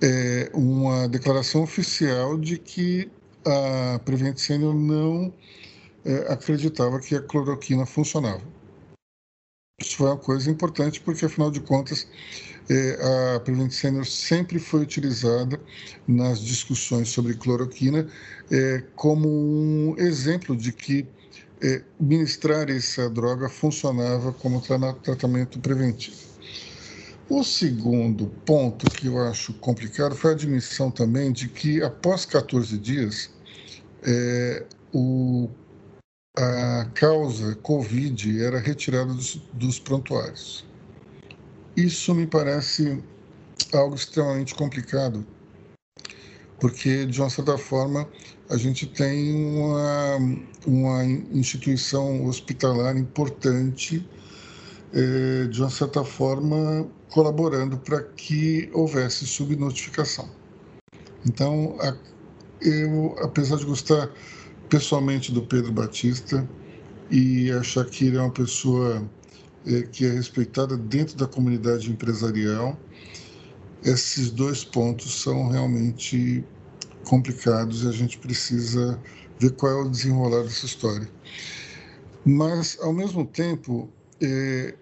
é, 0.03 0.51
uma 0.53 1.09
declaração 1.09 1.63
oficial 1.63 2.39
de 2.39 2.59
que 2.59 3.11
a 3.47 3.99
Prevent 4.05 4.37
Senior 4.37 4.75
não 4.75 5.33
é, 6.05 6.33
acreditava 6.33 7.01
que 7.01 7.15
a 7.15 7.23
cloroquina 7.23 7.87
funcionava. 7.87 8.43
Isso 9.79 9.97
foi 9.97 10.07
uma 10.07 10.17
coisa 10.17 10.49
importante 10.49 11.01
porque, 11.01 11.25
afinal 11.25 11.51
de 11.51 11.59
contas, 11.59 12.07
é, 12.71 13.35
a 13.35 13.41
Prevent 13.41 13.73
Senior 13.73 14.07
sempre 14.07 14.61
foi 14.61 14.83
utilizada 14.83 15.61
nas 16.07 16.41
discussões 16.41 17.09
sobre 17.09 17.35
cloroquina 17.35 18.07
é, 18.53 18.85
como 18.95 19.29
um 19.29 19.97
exemplo 19.99 20.57
de 20.57 20.73
que 20.73 21.05
é, 21.61 21.83
ministrar 21.99 22.71
essa 22.71 23.11
droga 23.11 23.49
funcionava 23.49 24.33
como 24.33 24.63
tratamento 25.03 25.59
preventivo. 25.59 26.17
O 27.29 27.43
segundo 27.43 28.29
ponto 28.47 28.89
que 28.93 29.09
eu 29.09 29.19
acho 29.19 29.55
complicado 29.55 30.15
foi 30.15 30.31
a 30.31 30.35
admissão 30.35 30.89
também 30.89 31.33
de 31.33 31.49
que, 31.49 31.83
após 31.83 32.25
14 32.25 32.79
dias, 32.79 33.29
é, 34.05 34.65
o 34.93 35.51
a 36.37 36.87
causa 36.95 37.55
Covid 37.57 38.43
era 38.43 38.59
retirada 38.59 39.15
dos, 39.15 39.41
dos 39.53 39.79
prontuários. 39.79 40.65
Isso 41.77 42.15
me 42.15 42.27
parece 42.27 43.03
algo 43.73 43.95
extremamente 43.95 44.55
complicado, 44.55 45.25
porque, 46.59 47.07
de 47.07 47.21
uma 47.21 47.31
certa 47.31 47.57
forma, 47.57 48.09
a 48.49 48.57
gente 48.57 48.87
tem 48.87 49.35
uma, 49.35 50.17
uma 50.67 51.05
instituição 51.05 52.27
hospitalar 52.27 52.97
importante, 52.97 54.09
eh, 54.93 55.47
de 55.49 55.61
uma 55.61 55.71
certa 55.71 56.05
forma, 56.05 56.89
colaborando 57.11 57.77
para 57.79 58.03
que 58.03 58.71
houvesse 58.73 59.27
subnotificação. 59.27 60.29
Então, 61.27 61.77
eu, 62.61 63.17
apesar 63.23 63.57
de 63.57 63.65
gostar 63.65 64.11
pessoalmente 64.75 65.31
do 65.31 65.41
Pedro 65.41 65.71
Batista 65.71 66.49
e 67.09 67.49
achar 67.53 67.85
que 67.85 68.07
ele 68.07 68.17
é 68.17 68.21
uma 68.21 68.33
pessoa 68.33 69.09
é, 69.65 69.83
que 69.83 70.05
é 70.05 70.11
respeitada 70.11 70.77
dentro 70.77 71.17
da 71.17 71.29
comunidade 71.29 71.89
empresarial, 71.89 72.77
esses 73.85 74.33
dois 74.33 74.65
pontos 74.65 75.23
são 75.23 75.49
realmente 75.49 76.45
complicados 77.05 77.85
e 77.85 77.89
a 77.89 77.93
gente 77.93 78.19
precisa 78.19 79.01
ver 79.39 79.53
qual 79.53 79.71
é 79.71 79.83
o 79.83 79.89
desenrolar 79.89 80.43
dessa 80.43 80.67
história. 80.67 81.09
Mas, 82.25 82.77
ao 82.81 82.93
mesmo 82.93 83.25
tempo, 83.25 83.89
é, 84.21 84.75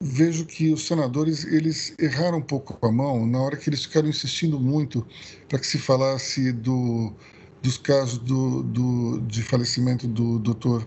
vejo 0.00 0.44
que 0.44 0.72
os 0.72 0.86
senadores 0.86 1.44
eles 1.46 1.96
erraram 1.98 2.38
um 2.38 2.42
pouco 2.42 2.78
a 2.86 2.92
mão 2.92 3.26
na 3.26 3.40
hora 3.40 3.56
que 3.56 3.68
eles 3.68 3.86
ficaram 3.86 4.08
insistindo 4.08 4.60
muito 4.60 5.04
para 5.48 5.58
que 5.58 5.66
se 5.66 5.78
falasse 5.78 6.52
do, 6.52 7.12
dos 7.62 7.78
casos 7.78 8.18
do, 8.18 8.62
do, 8.62 9.20
de 9.20 9.42
falecimento 9.42 10.06
do 10.06 10.38
Dr. 10.38 10.84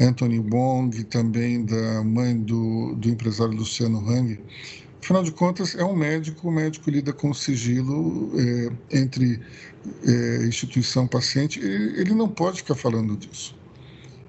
Anthony 0.00 0.38
Wong 0.38 1.04
também 1.04 1.64
da 1.64 2.02
mãe 2.02 2.36
do, 2.36 2.94
do 2.96 3.08
empresário 3.08 3.54
Luciano 3.54 3.98
Hang, 4.10 4.38
Afinal 5.06 5.22
de 5.22 5.30
contas, 5.30 5.76
é 5.76 5.84
um 5.84 5.94
médico, 5.94 6.48
o 6.48 6.50
médico 6.50 6.90
lida 6.90 7.12
com 7.12 7.32
sigilo 7.32 8.28
é, 8.36 8.98
entre 8.98 9.40
é, 10.04 10.44
instituição 10.44 11.04
e 11.04 11.08
paciente, 11.08 11.60
ele, 11.60 12.12
não 12.12 12.28
pode 12.28 12.56
ficar 12.56 12.74
falando 12.74 13.16
disso. 13.16 13.56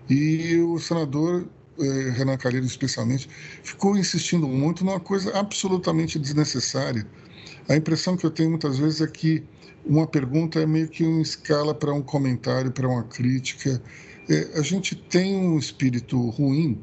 E 0.08 0.56
o 0.58 0.78
senador 0.78 1.47
é, 1.80 2.12
Renan 2.12 2.38
Calheiros, 2.38 2.69
especialmente, 2.69 3.28
ficou 3.63 3.97
insistindo 3.97 4.47
muito 4.47 4.86
numa 4.86 5.00
coisa 5.00 5.36
absolutamente 5.36 6.19
desnecessária. 6.19 7.08
A 7.69 7.75
impressão 7.75 8.15
que 8.15 8.25
eu 8.25 8.32
tenho 8.32 8.49
muitas 8.49 8.77
vezes 8.77 9.01
é 9.01 9.08
que 9.08 9.43
uma 9.86 10.08
pergunta 10.08 10.60
é 10.60 10.65
meio 10.65 10.88
que 10.88 11.03
uma 11.03 11.21
escala 11.21 11.73
para 11.73 11.93
um 11.93 12.01
comentário, 12.01 12.71
para 12.71 12.88
uma 12.88 13.03
crítica. 13.03 13.82
É, 14.30 14.60
a 14.60 14.62
gente 14.62 14.95
tem 14.95 15.36
um 15.36 15.58
espírito 15.58 16.30
ruim, 16.30 16.82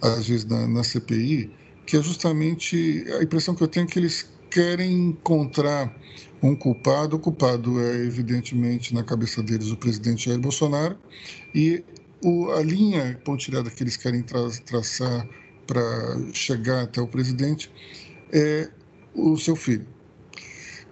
às 0.00 0.28
vezes, 0.28 0.44
na, 0.46 0.66
na 0.66 0.82
CPI, 0.82 1.50
que 1.86 1.96
é 1.96 2.02
justamente 2.02 3.04
a 3.18 3.22
impressão 3.22 3.54
que 3.54 3.62
eu 3.62 3.68
tenho 3.68 3.84
é 3.84 3.88
que 3.88 3.98
eles 3.98 4.28
querem 4.50 5.08
encontrar 5.08 5.94
um 6.42 6.54
culpado. 6.54 7.16
O 7.16 7.18
culpado 7.18 7.80
é, 7.80 7.96
evidentemente, 8.04 8.94
na 8.94 9.02
cabeça 9.02 9.42
deles, 9.42 9.70
o 9.70 9.76
presidente 9.76 10.26
Jair 10.26 10.40
Bolsonaro, 10.40 10.96
e 11.54 11.84
o, 12.24 12.50
a 12.52 12.62
linha 12.62 13.20
pontilhada 13.24 13.70
que 13.70 13.82
eles 13.82 13.96
querem 13.96 14.22
tra 14.22 14.48
traçar 14.64 15.28
para 15.66 15.82
chegar 16.32 16.82
até 16.84 17.00
o 17.00 17.06
presidente 17.06 17.70
é 18.32 18.70
o 19.14 19.36
seu 19.36 19.56
filho. 19.56 19.86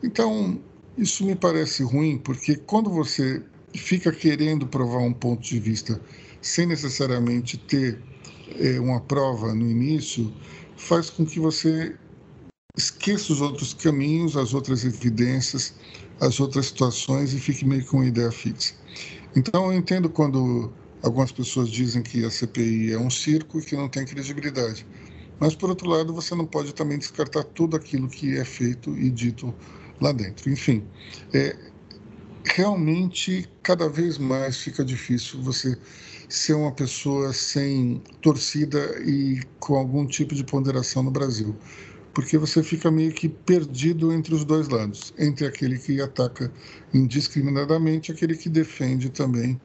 Então, 0.02 0.58
isso 0.96 1.24
me 1.24 1.34
parece 1.34 1.82
ruim, 1.82 2.18
porque 2.18 2.56
quando 2.56 2.90
você 2.90 3.42
fica 3.74 4.10
querendo 4.12 4.66
provar 4.66 4.98
um 4.98 5.12
ponto 5.12 5.42
de 5.42 5.58
vista 5.58 6.00
sem 6.40 6.66
necessariamente 6.66 7.58
ter 7.58 7.98
é, 8.58 8.80
uma 8.80 9.00
prova 9.00 9.54
no 9.54 9.68
início, 9.68 10.32
faz 10.76 11.10
com 11.10 11.24
que 11.24 11.38
você 11.38 11.94
esqueça 12.76 13.32
os 13.32 13.40
outros 13.40 13.74
caminhos, 13.74 14.36
as 14.36 14.54
outras 14.54 14.84
evidências, 14.84 15.74
as 16.20 16.40
outras 16.40 16.66
situações 16.66 17.32
e 17.32 17.40
fique 17.40 17.64
meio 17.64 17.84
com 17.84 17.98
uma 17.98 18.06
ideia 18.06 18.32
fixa. 18.32 18.74
Então, 19.36 19.72
eu 19.72 19.78
entendo 19.78 20.08
quando 20.08 20.72
algumas 21.02 21.30
pessoas 21.32 21.68
dizem 21.68 22.02
que 22.02 22.24
a 22.24 22.30
CPI 22.30 22.92
é 22.92 22.98
um 22.98 23.10
circo 23.10 23.58
e 23.58 23.64
que 23.64 23.76
não 23.76 23.88
tem 23.88 24.04
credibilidade. 24.04 24.86
Mas, 25.38 25.54
por 25.54 25.70
outro 25.70 25.88
lado, 25.88 26.12
você 26.12 26.34
não 26.34 26.46
pode 26.46 26.74
também 26.74 26.98
descartar 26.98 27.44
tudo 27.44 27.76
aquilo 27.76 28.08
que 28.08 28.36
é 28.36 28.44
feito 28.44 28.96
e 28.98 29.10
dito 29.10 29.54
lá 30.00 30.12
dentro. 30.12 30.50
Enfim, 30.50 30.84
é, 31.32 31.56
realmente, 32.44 33.48
cada 33.62 33.88
vez 33.88 34.18
mais 34.18 34.56
fica 34.58 34.84
difícil 34.84 35.42
você 35.42 35.76
ser 36.28 36.54
uma 36.54 36.72
pessoa 36.72 37.32
sem 37.32 38.02
torcida 38.22 38.78
e 39.04 39.42
com 39.58 39.74
algum 39.74 40.06
tipo 40.06 40.34
de 40.34 40.44
ponderação 40.44 41.02
no 41.02 41.10
Brasil. 41.10 41.56
Porque 42.14 42.38
você 42.38 42.62
fica 42.62 42.90
meio 42.90 43.12
que 43.12 43.28
perdido 43.28 44.12
entre 44.12 44.34
os 44.34 44.44
dois 44.44 44.68
lados, 44.68 45.14
entre 45.18 45.46
aquele 45.46 45.78
que 45.78 46.00
ataca 46.00 46.52
indiscriminadamente 46.92 48.10
e 48.10 48.14
aquele 48.14 48.36
que 48.36 48.48
defende 48.48 49.10
também 49.10 49.60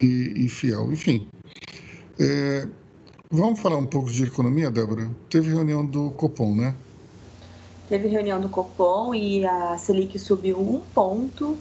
e, 0.00 0.46
e 0.46 0.48
fiel. 0.48 0.92
Enfim, 0.92 1.28
é, 2.18 2.68
vamos 3.30 3.60
falar 3.60 3.76
um 3.76 3.86
pouco 3.86 4.10
de 4.10 4.24
economia, 4.24 4.70
Débora? 4.70 5.10
Teve 5.28 5.52
reunião 5.52 5.84
do 5.84 6.10
Copom, 6.12 6.54
né? 6.54 6.74
Teve 7.88 8.08
reunião 8.08 8.40
do 8.40 8.48
Copom 8.48 9.14
e 9.14 9.46
a 9.46 9.76
Selic 9.76 10.18
subiu 10.18 10.58
um 10.58 10.80
ponto 10.80 11.58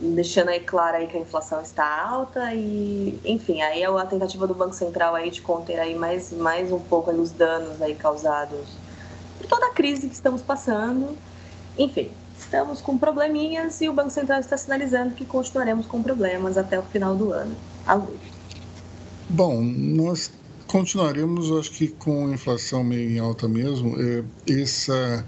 deixando 0.00 0.48
aí 0.50 0.60
claro 0.60 0.96
aí 0.96 1.06
que 1.06 1.16
a 1.16 1.20
inflação 1.20 1.60
está 1.60 2.02
alta 2.02 2.52
e, 2.54 3.20
enfim, 3.24 3.62
aí 3.62 3.82
é 3.82 3.86
a 3.86 4.06
tentativa 4.06 4.46
do 4.46 4.54
Banco 4.54 4.74
Central 4.74 5.14
aí 5.14 5.30
de 5.30 5.42
conter 5.42 5.78
aí 5.78 5.94
mais, 5.94 6.32
mais 6.32 6.72
um 6.72 6.80
pouco 6.80 7.10
os 7.10 7.30
danos 7.30 7.80
aí 7.82 7.94
causados 7.94 8.68
por 9.38 9.46
toda 9.46 9.66
a 9.66 9.74
crise 9.74 10.08
que 10.08 10.14
estamos 10.14 10.42
passando. 10.42 11.16
Enfim, 11.78 12.10
estamos 12.56 12.80
com 12.80 12.96
probleminhas 12.96 13.82
e 13.82 13.88
o 13.88 13.92
Banco 13.92 14.10
Central 14.10 14.40
está 14.40 14.56
sinalizando 14.56 15.14
que 15.14 15.26
continuaremos 15.26 15.86
com 15.86 16.02
problemas 16.02 16.56
até 16.56 16.78
o 16.78 16.82
final 16.82 17.14
do 17.14 17.30
ano. 17.30 17.54
Bom, 19.28 19.60
nós 19.62 20.32
continuaremos, 20.66 21.52
acho 21.52 21.70
que 21.72 21.88
com 21.88 22.32
inflação 22.32 22.82
meio 22.82 23.10
em 23.10 23.18
alta 23.18 23.46
mesmo. 23.46 23.94
É, 24.00 24.24
essa, 24.50 25.24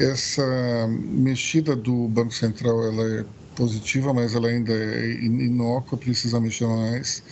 essa 0.00 0.88
mexida 0.88 1.76
do 1.76 2.08
Banco 2.08 2.34
Central 2.34 2.82
ela 2.84 3.20
é 3.20 3.24
positiva, 3.54 4.12
mas 4.12 4.34
ela 4.34 4.48
ainda 4.48 4.72
é 4.72 5.12
inócua, 5.12 5.96
precisa 5.96 6.40
mexer 6.40 6.66
mais. 6.66 7.22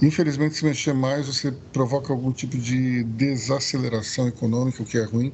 Infelizmente, 0.00 0.56
se 0.56 0.64
mexer 0.64 0.92
mais, 0.92 1.26
você 1.26 1.52
provoca 1.72 2.12
algum 2.12 2.30
tipo 2.30 2.56
de 2.56 3.02
desaceleração 3.04 4.28
econômica, 4.28 4.82
o 4.82 4.86
que 4.86 4.98
é 4.98 5.04
ruim. 5.04 5.32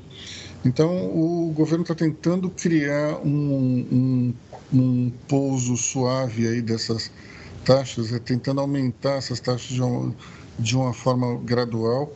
Então, 0.64 0.90
o 1.06 1.52
governo 1.54 1.82
está 1.82 1.94
tentando 1.94 2.50
criar 2.50 3.18
um, 3.24 3.86
um, 3.90 4.34
um 4.72 5.12
pouso 5.26 5.76
suave 5.76 6.46
aí 6.46 6.60
dessas 6.60 7.10
taxas, 7.64 8.12
é 8.12 8.18
tentando 8.18 8.60
aumentar 8.60 9.14
essas 9.14 9.40
taxas 9.40 9.68
de 9.68 9.82
uma, 9.82 10.14
de 10.58 10.76
uma 10.76 10.92
forma 10.92 11.38
gradual. 11.38 12.12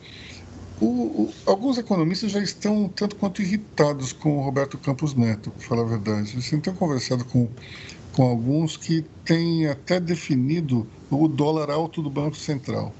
O, 0.79 0.85
o, 0.85 1.33
alguns 1.45 1.77
economistas 1.77 2.31
já 2.31 2.41
estão 2.41 2.87
tanto 2.89 3.15
quanto 3.15 3.41
irritados 3.41 4.13
com 4.13 4.37
o 4.37 4.41
Roberto 4.41 4.77
Campos 4.77 5.15
Neto, 5.15 5.49
para 5.49 5.67
falar 5.67 5.81
a 5.81 5.85
verdade. 5.85 6.37
Assim, 6.37 6.59
tenho 6.59 6.75
conversado 6.75 7.25
com, 7.25 7.47
com 8.13 8.23
alguns 8.23 8.77
que 8.77 9.03
têm 9.23 9.67
até 9.67 9.99
definido 9.99 10.85
o 11.09 11.27
dólar 11.27 11.71
alto 11.71 12.01
do 12.01 12.09
Banco 12.11 12.35
Central. 12.35 12.93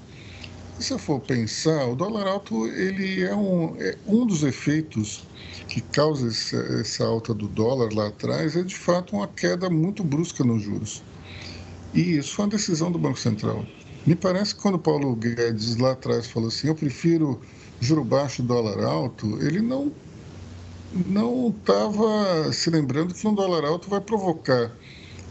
Se 0.79 0.93
eu 0.93 0.99
for 0.99 1.21
pensar, 1.21 1.87
o 1.87 1.95
dólar 1.95 2.27
alto 2.27 2.67
ele 2.67 3.23
é 3.23 3.33
um, 3.33 3.75
é 3.79 3.97
um 4.05 4.25
dos 4.25 4.43
efeitos 4.43 5.29
que 5.67 5.81
causa 5.81 6.27
essa, 6.27 6.57
essa 6.81 7.05
alta 7.05 7.33
do 7.33 7.47
dólar 7.47 7.93
lá 7.93 8.07
atrás, 8.07 8.55
é 8.57 8.63
de 8.63 8.75
fato 8.75 9.15
uma 9.15 9.27
queda 9.27 9.69
muito 9.69 10.03
brusca 10.03 10.43
nos 10.43 10.61
juros. 10.63 11.07
E 11.93 12.17
isso 12.17 12.35
foi 12.35 12.45
uma 12.45 12.51
decisão 12.51 12.91
do 12.91 12.99
Banco 12.99 13.19
Central. 13.19 13.65
Me 14.05 14.15
parece 14.15 14.53
que 14.55 14.61
quando 14.61 14.77
Paulo 14.79 15.15
Guedes 15.15 15.77
lá 15.77 15.93
atrás 15.93 16.27
falou 16.27 16.49
assim, 16.49 16.67
eu 16.67 16.75
prefiro 16.75 17.41
juro 17.79 18.03
baixo 18.03 18.43
dólar 18.43 18.83
alto, 18.83 19.41
ele 19.41 19.61
não 19.61 19.95
não 20.91 21.49
estava 21.49 22.51
se 22.53 22.69
lembrando 22.69 23.13
que 23.13 23.27
um 23.27 23.33
dólar 23.33 23.65
alto 23.65 23.89
vai 23.89 23.99
provocar 24.01 24.77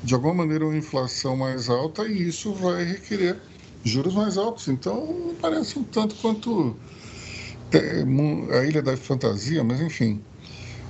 de 0.03 0.15
alguma 0.15 0.35
maneira 0.35 0.67
uma 0.67 0.77
inflação 0.77 1.37
mais 1.37 1.69
alta 1.69 2.07
e 2.07 2.29
isso 2.29 2.55
vai 2.55 2.85
requerer 2.85 3.41
juros 3.85 4.15
mais 4.15 4.39
altos. 4.39 4.69
Então, 4.69 5.35
parece 5.41 5.79
um 5.79 5.85
tanto 5.85 6.15
quanto 6.17 6.77
é, 7.73 8.05
a 8.59 8.65
ilha 8.65 8.83
da 8.83 8.97
fantasia, 8.97 9.63
mas 9.63 9.81
enfim. 9.81 10.21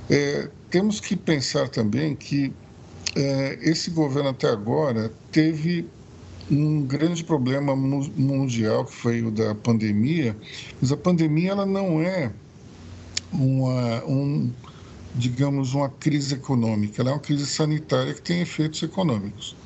É, 0.08 0.48
temos 0.70 1.00
que 1.00 1.16
pensar 1.16 1.68
também 1.68 2.14
que 2.14 2.52
é, 3.16 3.58
esse 3.62 3.90
governo 3.90 4.30
até 4.30 4.48
agora 4.48 5.10
teve 5.30 5.86
um 6.50 6.82
grande 6.82 7.24
problema 7.24 7.74
mundial 7.74 8.84
que 8.84 8.92
foi 8.92 9.22
o 9.22 9.30
da 9.30 9.54
pandemia, 9.54 10.36
mas 10.80 10.92
a 10.92 10.96
pandemia 10.96 11.52
ela 11.52 11.64
não 11.64 12.02
é 12.02 12.30
uma, 13.32 14.04
um, 14.04 14.52
digamos, 15.14 15.72
uma 15.74 15.88
crise 15.88 16.34
econômica, 16.34 17.00
ela 17.00 17.10
é 17.10 17.14
uma 17.14 17.20
crise 17.20 17.46
sanitária 17.46 18.12
que 18.12 18.20
tem 18.20 18.40
efeitos 18.40 18.82
econômicos. 18.82 19.56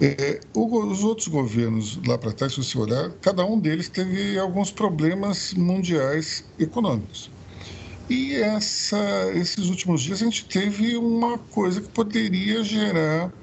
É, 0.00 0.40
os 0.54 1.04
outros 1.04 1.28
governos 1.28 2.00
lá 2.06 2.18
para 2.18 2.32
trás, 2.32 2.52
se 2.52 2.58
você 2.62 2.76
olhar, 2.78 3.12
cada 3.20 3.46
um 3.46 3.60
deles 3.60 3.88
teve 3.88 4.36
alguns 4.38 4.72
problemas 4.72 5.54
mundiais 5.54 6.44
econômicos. 6.58 7.32
E 8.08 8.34
essa, 8.36 8.98
esses 9.34 9.68
últimos 9.70 10.02
dias 10.02 10.22
a 10.22 10.26
gente 10.26 10.48
teve 10.48 10.96
uma 10.96 11.38
coisa 11.38 11.80
que 11.82 11.88
poderia 11.90 12.62
gerar 12.64 13.34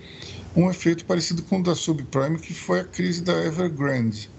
um 0.56 0.70
efeito 0.70 1.06
parecido 1.06 1.44
com 1.44 1.60
o 1.60 1.64
da 1.64 1.76
subprime, 1.76 2.40
que 2.40 2.54
foi 2.54 2.82
a 2.82 2.86
crise 2.86 3.24
da 3.24 3.34
Evergrande. 3.46 4.32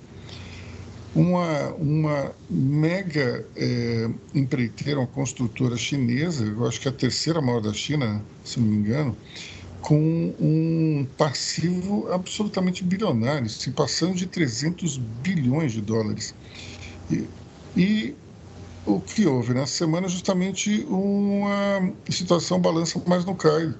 uma, 1.14 1.74
uma 1.74 2.36
mega 2.48 3.50
é, 3.54 4.08
empreiteira, 4.34 4.98
uma 5.00 5.06
construtora 5.06 5.76
chinesa, 5.76 6.44
eu 6.46 6.66
acho 6.66 6.80
que 6.80 6.88
é 6.88 6.90
a 6.90 6.94
terceira 6.94 7.40
maior 7.42 7.60
da 7.60 7.72
China, 7.72 8.26
se 8.42 8.58
não 8.60 8.68
me 8.68 8.76
engano, 8.76 9.18
com 9.82 10.34
um 10.40 11.06
passivo 11.18 12.10
absolutamente 12.12 12.84
bilionário, 12.84 13.48
se 13.50 13.70
passando 13.72 14.14
de 14.14 14.26
300 14.26 14.96
bilhões 14.96 15.72
de 15.72 15.80
dólares. 15.80 16.34
E, 17.10 17.26
e 17.76 18.14
o 18.86 19.00
que 19.00 19.26
houve 19.26 19.52
nessa 19.52 19.72
semana 19.72 20.06
é 20.06 20.08
justamente 20.08 20.86
uma 20.88 21.92
situação 22.08 22.60
balança 22.60 23.02
mais 23.06 23.24
no 23.24 23.34
caio. 23.34 23.74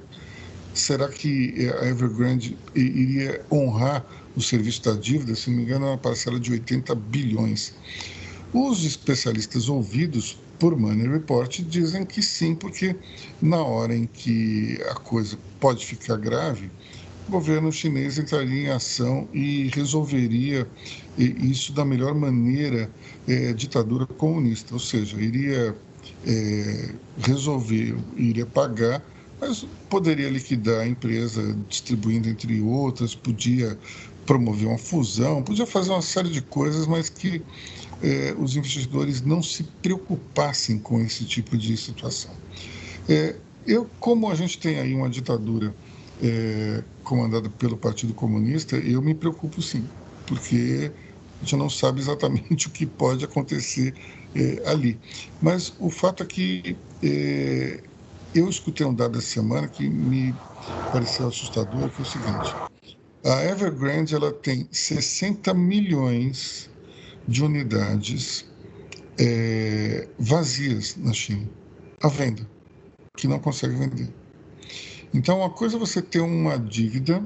Será 0.75 1.09
que 1.09 1.71
a 1.81 1.87
Evergrande 1.87 2.59
iria 2.75 3.45
honrar 3.51 4.05
o 4.35 4.41
serviço 4.41 4.83
da 4.83 4.95
dívida? 4.95 5.35
Se 5.37 5.51
não 5.51 5.59
me 5.59 5.63
engano, 5.63 5.87
é 5.87 5.89
uma 5.91 5.99
parcela 5.99 6.41
de 6.41 6.51
80 6.51 6.95
bilhões. 6.97 7.75
Os 8.53 8.85
especialistas 8.85 9.69
ouvidos 9.69 10.39
por 10.59 10.77
Money 10.79 11.09
Report 11.09 11.61
dizem 11.63 12.05
que 12.05 12.23
sim, 12.23 12.55
porque 12.55 12.97
na 13.41 13.63
hora 13.63 13.95
em 13.95 14.07
que 14.07 14.81
a 14.91 14.95
coisa 14.95 15.39
pode 15.61 15.85
ficar 15.85 16.17
grave, 16.17 16.71
o 17.29 17.33
governo 17.33 17.71
chinês 17.73 18.19
entraria 18.19 18.69
em 18.69 18.71
ação 18.71 19.29
e 19.33 19.69
resolveria 19.69 20.67
isso 21.17 21.73
da 21.73 21.85
melhor 21.85 22.15
maneira 22.15 22.91
é, 23.29 23.53
ditadura 23.53 24.07
comunista, 24.07 24.75
ou 24.75 24.81
seja, 24.81 25.21
iria 25.21 25.77
é, 26.27 26.95
resolver, 27.19 27.97
iria 28.17 28.47
pagar, 28.47 29.03
mas 29.41 29.67
poderia 29.89 30.29
liquidar 30.31 30.81
a 30.81 30.87
empresa 30.87 31.57
distribuindo 31.69 32.29
entre 32.29 32.61
outras, 32.61 33.15
podia 33.15 33.79
promover 34.27 34.69
uma 34.69 34.79
fusão, 34.79 35.43
podia 35.43 35.67
fazer 35.67 35.91
uma 35.91 36.03
série 36.03 36.31
de 36.31 36.41
coisas, 36.43 36.87
mas 36.87 37.09
que 37.09 37.43
é, 38.03 38.35
os 38.39 38.57
investidores 38.57 39.23
não 39.23 39.43
se 39.43 39.65
preocupassem 39.83 40.79
com 40.79 41.01
esse 41.01 41.25
tipo 41.25 41.57
de 41.57 41.77
situação. 41.77 42.37
É, 43.09 43.37
eu, 43.67 43.89
como 44.01 44.31
a 44.31 44.35
gente 44.35 44.59
tem 44.59 44.79
aí 44.81 44.95
uma 44.95 45.09
ditadura 45.09 45.75
é, 46.23 46.85
comandada 47.05 47.49
pelo 47.51 47.77
Partido 47.77 48.15
Comunista, 48.15 48.77
eu 48.77 49.03
me 49.03 49.15
preocupo 49.15 49.63
sim, 49.63 49.89
porque 50.27 50.93
a 51.41 51.45
gente 51.45 51.57
não 51.57 51.71
sabe 51.71 52.01
exatamente 52.01 52.67
o 52.69 52.71
que 52.71 52.87
pode 52.87 53.25
acontecer 53.25 53.95
ali. 54.65 54.99
Mas 55.41 55.75
o 55.79 55.91
fato 55.91 56.23
é 56.23 56.27
que 56.27 56.79
eu 58.35 58.49
escutei 58.49 58.87
um 58.87 58.95
dado 58.95 59.19
essa 59.19 59.29
semana 59.29 59.69
que 59.69 59.89
me 59.89 60.39
pareceu 60.91 61.29
assustador, 61.29 61.91
que 61.91 62.01
é 62.01 62.03
o 62.03 62.07
seguinte. 62.07 62.59
A 63.25 63.45
Evergrande 63.45 64.15
ela 64.15 64.33
tem 64.33 64.69
60 64.73 65.55
milhões 65.55 66.71
de 67.27 67.43
unidades 67.43 68.45
é, 69.19 70.09
vazias 70.19 70.97
na 70.97 71.13
China, 71.13 71.49
à 72.03 72.09
venda, 72.09 72.49
que 73.17 73.29
não 73.29 73.39
consegue 73.39 73.75
vender. 73.75 74.09
Então, 75.15 75.39
uma 75.39 75.51
coisa 75.51 75.77
é 75.77 75.79
você 75.79 76.01
ter 76.01 76.21
uma 76.21 76.59
dívida 76.59 77.25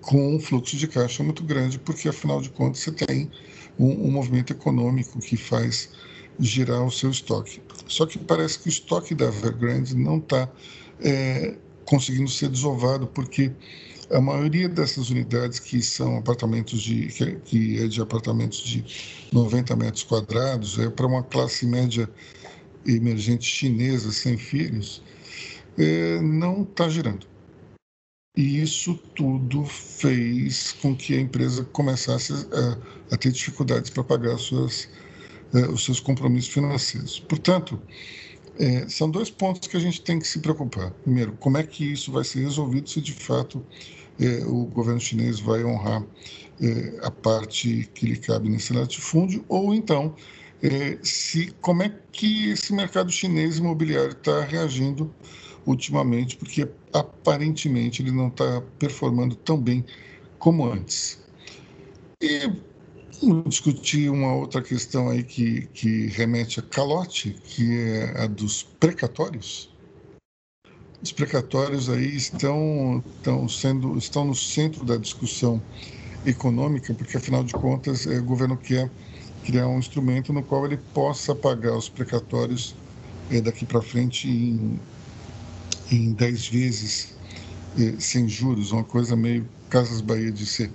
com 0.00 0.36
um 0.36 0.40
fluxo 0.40 0.76
de 0.76 0.88
caixa 0.88 1.22
muito 1.22 1.44
grande, 1.44 1.78
porque 1.78 2.08
afinal 2.08 2.40
de 2.40 2.50
contas 2.50 2.80
você 2.80 2.92
tem 2.92 3.30
um, 3.78 4.06
um 4.06 4.10
movimento 4.10 4.52
econômico 4.52 5.18
que 5.20 5.36
faz 5.36 5.90
girar 6.40 6.84
o 6.84 6.90
seu 6.90 7.10
estoque. 7.10 7.60
Só 7.86 8.06
que 8.06 8.18
parece 8.18 8.58
que 8.58 8.68
o 8.68 8.70
estoque 8.70 9.14
da 9.14 9.26
Evergrande 9.26 9.96
não 9.96 10.18
está 10.18 10.50
é, 11.00 11.56
conseguindo 11.84 12.30
ser 12.30 12.48
desovado, 12.48 13.06
porque 13.06 13.52
a 14.10 14.20
maioria 14.20 14.68
dessas 14.68 15.10
unidades 15.10 15.58
que 15.58 15.82
são 15.82 16.16
apartamentos 16.16 16.80
de 16.80 17.06
que, 17.08 17.36
que 17.36 17.82
é 17.82 17.88
de 17.88 18.00
apartamentos 18.00 18.58
de 18.60 18.84
90 19.32 19.76
metros 19.76 20.04
quadrados 20.04 20.78
é 20.78 20.88
para 20.88 21.06
uma 21.06 21.22
classe 21.22 21.66
média 21.66 22.08
emergente 22.86 23.44
chinesa 23.44 24.10
sem 24.12 24.36
filhos 24.36 25.02
é, 25.78 26.20
não 26.20 26.62
está 26.62 26.88
girando. 26.88 27.26
E 28.36 28.62
isso 28.62 28.94
tudo 29.14 29.64
fez 29.64 30.72
com 30.72 30.94
que 30.94 31.14
a 31.14 31.20
empresa 31.20 31.64
começasse 31.64 32.32
a, 32.32 33.14
a 33.14 33.16
ter 33.16 33.32
dificuldades 33.32 33.90
para 33.90 34.04
pagar 34.04 34.38
suas, 34.38 34.88
eh, 35.52 35.66
os 35.66 35.84
seus 35.84 35.98
compromissos 35.98 36.52
financeiros. 36.52 37.18
Portanto, 37.18 37.80
é, 38.58 38.88
são 38.88 39.10
dois 39.10 39.30
pontos 39.30 39.68
que 39.68 39.76
a 39.76 39.80
gente 39.80 40.00
tem 40.00 40.18
que 40.18 40.26
se 40.26 40.40
preocupar. 40.40 40.90
Primeiro, 41.02 41.32
como 41.32 41.56
é 41.58 41.62
que 41.62 41.92
isso 41.92 42.10
vai 42.10 42.24
ser 42.24 42.40
resolvido 42.40 42.88
se 42.88 43.00
de 43.00 43.12
fato 43.12 43.64
é, 44.20 44.44
o 44.44 44.64
governo 44.64 45.00
chinês 45.00 45.38
vai 45.38 45.64
honrar 45.64 46.04
é, 46.60 46.98
a 47.02 47.10
parte 47.10 47.88
que 47.94 48.06
lhe 48.06 48.16
cabe 48.16 48.48
nesse 48.48 48.72
latifúndio, 48.72 49.44
ou 49.48 49.74
então 49.74 50.14
se 51.04 51.52
como 51.60 51.84
é 51.84 51.94
que 52.10 52.50
esse 52.50 52.72
mercado 52.72 53.12
chinês 53.12 53.58
imobiliário 53.58 54.10
está 54.10 54.42
reagindo 54.42 55.14
ultimamente, 55.64 56.36
porque 56.36 56.68
aparentemente 56.92 58.02
ele 58.02 58.10
não 58.10 58.26
está 58.26 58.60
performando 58.76 59.36
tão 59.36 59.56
bem 59.56 59.84
como 60.36 60.66
antes. 60.66 61.22
E 62.20 62.50
vamos 63.20 63.50
discutir 63.50 64.10
uma 64.10 64.34
outra 64.34 64.62
questão 64.62 65.08
aí 65.08 65.22
que, 65.22 65.66
que 65.74 66.06
remete 66.08 66.60
a 66.60 66.62
calote, 66.62 67.36
que 67.44 67.78
é 67.78 68.22
a 68.22 68.26
dos 68.26 68.62
precatórios. 68.62 69.70
Os 71.02 71.12
precatórios 71.12 71.88
aí 71.88 72.16
estão, 72.16 73.02
estão, 73.16 73.48
sendo, 73.48 73.96
estão 73.96 74.24
no 74.24 74.34
centro 74.34 74.84
da 74.84 74.96
discussão 74.96 75.62
econômica, 76.26 76.92
porque 76.92 77.16
afinal 77.16 77.44
de 77.44 77.52
contas 77.52 78.06
é, 78.06 78.18
o 78.18 78.24
governo 78.24 78.56
quer 78.56 78.90
criar 79.44 79.68
um 79.68 79.78
instrumento 79.78 80.32
no 80.32 80.42
qual 80.42 80.66
ele 80.66 80.76
possa 80.92 81.34
pagar 81.34 81.76
os 81.76 81.88
precatórios 81.88 82.74
é, 83.30 83.40
daqui 83.40 83.64
para 83.64 83.80
frente 83.80 84.28
em 84.28 84.78
em 85.90 86.12
10 86.12 86.48
vezes 86.48 87.14
eh, 87.78 87.94
sem 87.98 88.28
juros, 88.28 88.72
uma 88.72 88.84
coisa 88.84 89.16
meio 89.16 89.48
Casas 89.68 90.00
Bahia 90.00 90.30
de 90.30 90.46
ser. 90.46 90.70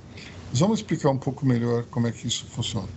Vamos 0.53 0.79
explicar 0.79 1.09
um 1.09 1.17
pouco 1.17 1.45
melhor 1.45 1.83
como 1.85 2.07
é 2.07 2.11
que 2.11 2.27
isso 2.27 2.45
funciona. 2.45 2.87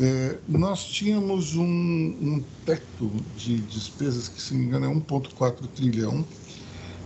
É, 0.00 0.36
nós 0.48 0.84
tínhamos 0.84 1.56
um, 1.56 1.64
um, 1.64 2.44
teto 2.64 3.10
de 3.36 3.56
despesas 3.58 4.28
que, 4.28 4.40
se 4.40 4.54
não 4.54 4.60
me 4.60 4.66
engano, 4.66 4.86
é 4.86 4.94
1,4 4.94 5.66
trilhão. 5.74 6.24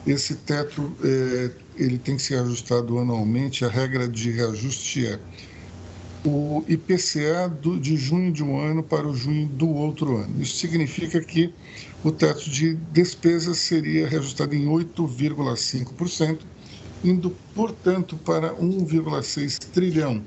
Esse 0.06 0.34
teto 0.36 0.94
é, 1.02 1.50
ele 1.76 1.98
tem 1.98 2.16
que 2.16 2.22
ser 2.22 2.38
ajustado 2.40 2.98
anualmente. 2.98 3.64
A 3.64 3.68
regra 3.68 4.06
de 4.06 4.30
reajuste 4.30 5.06
é 5.06 5.18
o 6.26 6.62
IPCA 6.68 7.48
do, 7.48 7.78
de 7.78 7.96
junho 7.96 8.30
de 8.32 8.44
um 8.44 8.60
ano 8.60 8.82
para 8.82 9.08
o 9.08 9.14
junho 9.14 9.46
do 9.48 9.68
outro 9.68 10.18
ano. 10.18 10.42
Isso 10.42 10.56
significa 10.56 11.20
que 11.20 11.54
o 12.04 12.12
teto 12.12 12.50
de 12.50 12.74
despesas 12.92 13.58
seria 13.58 14.06
reajustado 14.06 14.54
em 14.54 14.66
8,5%, 14.66 16.40
indo, 17.08 17.30
portanto, 17.54 18.16
para 18.16 18.54
1,6 18.54 19.58
trilhão. 19.72 20.22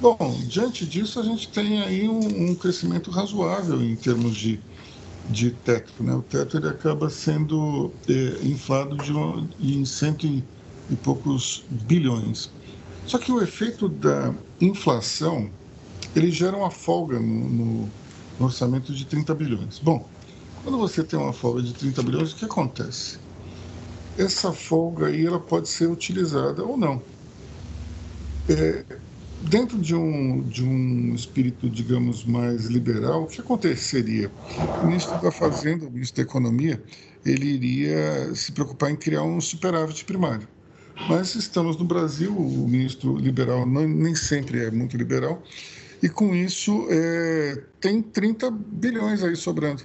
Bom, 0.00 0.16
diante 0.46 0.86
disso, 0.86 1.20
a 1.20 1.22
gente 1.22 1.48
tem 1.48 1.82
aí 1.82 2.08
um, 2.08 2.50
um 2.50 2.54
crescimento 2.54 3.10
razoável 3.10 3.82
em 3.82 3.94
termos 3.94 4.34
de, 4.34 4.58
de 5.28 5.50
teto. 5.50 6.02
Né? 6.02 6.14
O 6.14 6.22
teto 6.22 6.56
ele 6.56 6.68
acaba 6.68 7.10
sendo 7.10 7.92
é, 8.08 8.46
inflado 8.46 8.96
de, 8.96 9.12
em 9.60 9.84
cento 9.84 10.26
e, 10.26 10.42
e 10.90 10.96
poucos 10.96 11.64
bilhões. 11.68 12.50
Só 13.06 13.18
que 13.18 13.30
o 13.30 13.42
efeito 13.42 13.88
da 13.88 14.34
inflação 14.60 15.50
ele 16.14 16.30
gera 16.30 16.56
uma 16.56 16.70
folga 16.70 17.18
no, 17.20 17.88
no, 18.38 18.46
orçamento 18.46 18.94
de 18.94 19.04
30 19.04 19.34
bilhões. 19.34 19.78
Bom, 19.78 20.08
quando 20.62 20.78
você 20.78 21.04
tem 21.04 21.18
uma 21.18 21.32
folga 21.32 21.62
de 21.62 21.72
30 21.74 22.02
bilhões, 22.02 22.32
o 22.32 22.36
que 22.36 22.44
acontece? 22.44 23.18
Essa 24.20 24.52
folga 24.52 25.06
aí 25.06 25.24
ela 25.24 25.40
pode 25.40 25.66
ser 25.66 25.86
utilizada 25.86 26.62
ou 26.62 26.76
não. 26.76 27.02
É, 28.50 28.84
dentro 29.40 29.78
de 29.78 29.94
um, 29.94 30.42
de 30.42 30.62
um 30.62 31.14
espírito, 31.14 31.70
digamos, 31.70 32.22
mais 32.26 32.66
liberal, 32.66 33.22
o 33.22 33.26
que 33.26 33.40
aconteceria? 33.40 34.30
O 34.82 34.86
ministro 34.86 35.18
da 35.22 35.30
Fazenda, 35.30 35.86
o 35.86 35.90
ministro 35.90 36.22
da 36.22 36.28
Economia, 36.28 36.82
ele 37.24 37.46
iria 37.46 38.34
se 38.34 38.52
preocupar 38.52 38.90
em 38.90 38.96
criar 38.96 39.22
um 39.22 39.40
superávit 39.40 40.04
primário. 40.04 40.46
Mas 41.08 41.34
estamos 41.34 41.78
no 41.78 41.84
Brasil, 41.86 42.36
o 42.36 42.68
ministro 42.68 43.16
liberal 43.16 43.64
não, 43.64 43.88
nem 43.88 44.14
sempre 44.14 44.66
é 44.66 44.70
muito 44.70 44.98
liberal, 44.98 45.42
e 46.02 46.10
com 46.10 46.34
isso 46.34 46.86
é, 46.90 47.58
tem 47.80 48.02
30 48.02 48.50
bilhões 48.50 49.24
aí 49.24 49.34
sobrando. 49.34 49.82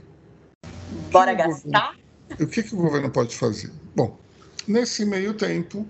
Bora 1.09 1.33
gastar? 1.33 1.95
o 2.37 2.47
que, 2.47 2.63
que 2.63 2.73
o 2.73 2.77
governo 2.77 3.09
pode 3.09 3.33
fazer? 3.33 3.71
Bom, 3.95 4.24
nesse 4.67 5.05
meio 5.05 5.33
tempo, 5.33 5.87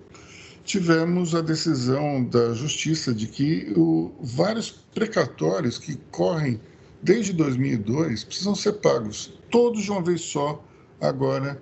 tivemos 0.64 1.36
a 1.36 1.42
decisão 1.42 2.24
da 2.24 2.54
Justiça 2.54 3.14
de 3.14 3.28
que 3.28 3.74
o, 3.76 4.12
vários 4.22 4.72
precatórios 4.94 5.78
que 5.78 5.96
correm 6.12 6.60
desde 7.02 7.34
2002 7.34 8.24
precisam 8.24 8.56
ser 8.56 8.74
pagos, 8.74 9.34
todos 9.52 9.84
de 9.84 9.92
uma 9.92 10.02
vez 10.02 10.22
só, 10.22 10.64
agora, 11.00 11.62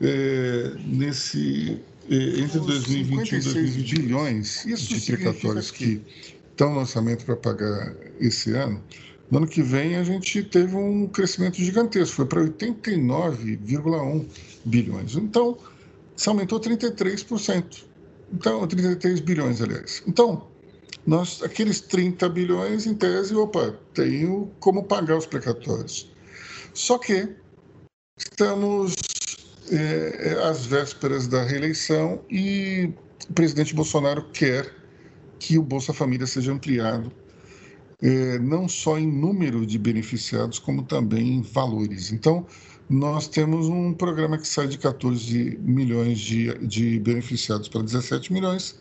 é, 0.00 0.72
nesse 0.86 1.80
entre 2.10 2.60
2021 2.60 3.38
e 3.38 3.42
2020 3.42 3.94
bilhões 4.00 4.64
de 4.64 5.00
precatórios 5.12 5.70
que, 5.70 6.00
estão 6.58 6.74
no 6.74 6.80
orçamento 6.80 7.24
para 7.24 7.36
pagar 7.36 7.94
esse 8.18 8.52
ano, 8.52 8.82
no 9.30 9.38
ano 9.38 9.46
que 9.46 9.62
vem 9.62 9.94
a 9.94 10.02
gente 10.02 10.42
teve 10.42 10.74
um 10.74 11.06
crescimento 11.06 11.56
gigantesco, 11.56 12.16
foi 12.16 12.26
para 12.26 12.42
89,1 12.42 14.26
bilhões. 14.64 15.14
Então, 15.14 15.56
se 16.18 16.28
aumentou 16.28 16.60
33%. 16.60 17.84
Então, 18.32 18.66
33 18.66 19.20
bilhões, 19.20 19.62
aliás. 19.62 20.02
Então, 20.06 20.48
nós, 21.06 21.42
aqueles 21.42 21.80
30 21.80 22.28
bilhões, 22.28 22.86
em 22.86 22.94
tese, 22.94 23.34
opa, 23.34 23.78
tenho 23.94 24.50
como 24.58 24.82
pagar 24.84 25.16
os 25.16 25.26
precatórios. 25.26 26.10
Só 26.74 26.98
que 26.98 27.36
estamos 28.18 28.96
é, 29.70 30.32
é, 30.32 30.48
às 30.48 30.66
vésperas 30.66 31.28
da 31.28 31.42
reeleição 31.44 32.20
e 32.28 32.92
o 33.30 33.32
presidente 33.32 33.74
Bolsonaro 33.74 34.24
quer 34.32 34.74
que 35.38 35.56
o 35.56 35.62
Bolsa 35.62 35.94
Família 35.94 36.26
seja 36.26 36.52
ampliado, 36.52 37.12
é, 38.02 38.38
não 38.40 38.68
só 38.68 38.98
em 38.98 39.06
número 39.06 39.64
de 39.64 39.78
beneficiados, 39.78 40.58
como 40.58 40.82
também 40.82 41.34
em 41.34 41.42
valores. 41.42 42.10
Então, 42.12 42.44
nós 42.88 43.28
temos 43.28 43.68
um 43.68 43.92
programa 43.92 44.38
que 44.38 44.48
sai 44.48 44.66
de 44.66 44.78
14 44.78 45.58
milhões 45.60 46.18
de, 46.18 46.54
de 46.66 46.98
beneficiados 47.00 47.68
para 47.68 47.82
17 47.82 48.32
milhões 48.32 48.78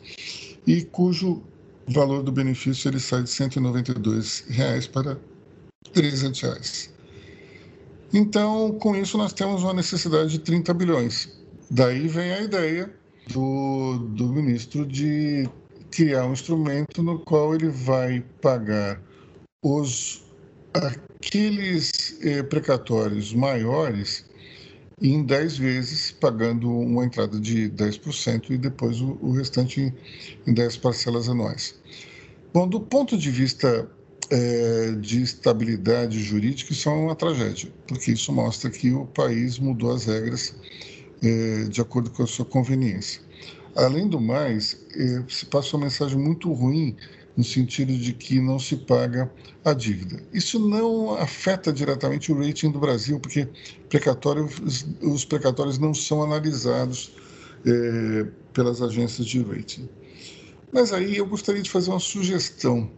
e 0.65 0.83
cujo 0.83 1.43
valor 1.87 2.23
do 2.23 2.31
benefício 2.31 2.89
ele 2.89 2.99
sai 2.99 3.23
de 3.23 3.29
192 3.29 4.45
reais 4.49 4.87
para 4.87 5.17
300 5.93 6.41
reais. 6.41 6.93
Então, 8.13 8.71
com 8.79 8.95
isso, 8.95 9.17
nós 9.17 9.33
temos 9.33 9.63
uma 9.63 9.73
necessidade 9.73 10.31
de 10.31 10.39
30 10.39 10.73
bilhões. 10.73 11.29
Daí 11.69 12.07
vem 12.07 12.31
a 12.31 12.41
ideia 12.41 12.93
do, 13.29 13.97
do 13.97 14.29
ministro 14.29 14.85
de 14.85 15.49
criar 15.91 16.25
um 16.25 16.33
instrumento 16.33 17.03
no 17.03 17.19
qual 17.19 17.53
ele 17.53 17.69
vai 17.69 18.21
pagar 18.41 19.01
os 19.61 20.23
aqueles 21.21 22.17
eh, 22.21 22.43
precatórios 22.43 23.33
maiores 23.33 24.25
em 25.01 25.23
10 25.23 25.57
vezes, 25.57 26.11
pagando 26.11 26.69
uma 26.69 27.05
entrada 27.05 27.39
de 27.39 27.69
10% 27.69 28.49
e 28.49 28.57
depois 28.57 28.99
o, 28.99 29.17
o 29.21 29.31
restante 29.31 29.81
em, 29.81 29.93
em 30.47 30.53
10 30.53 30.77
parcelas 30.77 31.29
anuais. 31.29 31.75
Bom, 32.53 32.67
do 32.67 32.79
ponto 32.79 33.17
de 33.17 33.29
vista 33.29 33.87
é, 34.31 34.91
de 34.99 35.21
estabilidade 35.21 36.19
jurídica, 36.21 36.73
isso 36.73 36.89
é 36.89 36.91
uma 36.91 37.15
tragédia, 37.15 37.71
porque 37.87 38.11
isso 38.11 38.31
mostra 38.31 38.69
que 38.71 38.91
o 38.91 39.05
país 39.05 39.59
mudou 39.59 39.91
as 39.91 40.05
regras 40.05 40.55
é, 41.21 41.65
de 41.65 41.79
acordo 41.79 42.09
com 42.09 42.23
a 42.23 42.27
sua 42.27 42.45
conveniência. 42.45 43.21
Além 43.75 44.07
do 44.07 44.19
mais, 44.19 44.83
é, 44.95 45.23
se 45.29 45.45
passa 45.45 45.77
uma 45.77 45.85
mensagem 45.85 46.17
muito 46.17 46.51
ruim 46.51 46.95
no 47.37 47.43
sentido 47.43 47.95
de 47.95 48.13
que 48.13 48.41
não 48.41 48.57
se 48.57 48.75
paga 48.75 49.31
a 49.63 49.71
dívida. 49.71 50.23
Isso 50.33 50.59
não 50.59 51.13
afeta 51.13 51.71
diretamente 51.71 52.31
o 52.31 52.43
rating 52.43 52.71
do 52.71 52.79
Brasil, 52.79 53.19
porque 53.19 53.47
precatório, 53.87 54.49
os 55.03 55.23
precatórios 55.23 55.77
não 55.77 55.93
são 55.93 56.23
analisados 56.23 57.11
é, 57.63 58.25
pelas 58.51 58.81
agências 58.81 59.27
de 59.27 59.43
rating. 59.43 59.87
Mas 60.73 60.91
aí 60.91 61.15
eu 61.17 61.27
gostaria 61.27 61.61
de 61.61 61.69
fazer 61.69 61.91
uma 61.91 61.99
sugestão. 61.99 62.89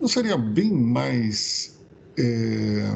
Não 0.00 0.08
seria 0.08 0.36
bem 0.36 0.72
mais, 0.72 1.78
é, 2.18 2.90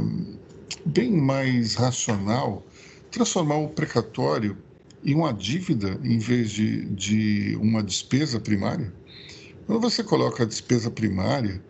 bem 0.84 1.12
mais 1.12 1.76
racional 1.76 2.66
transformar 3.10 3.58
o 3.58 3.68
precatório 3.68 4.56
em 5.04 5.14
uma 5.14 5.32
dívida 5.32 5.98
em 6.04 6.18
vez 6.18 6.50
de, 6.50 6.84
de 6.86 7.56
uma 7.60 7.82
despesa 7.82 8.38
primária? 8.38 8.92
Quando 9.70 9.82
você 9.82 10.02
coloca 10.02 10.42
a 10.42 10.46
despesa 10.46 10.90
primária, 10.90 11.62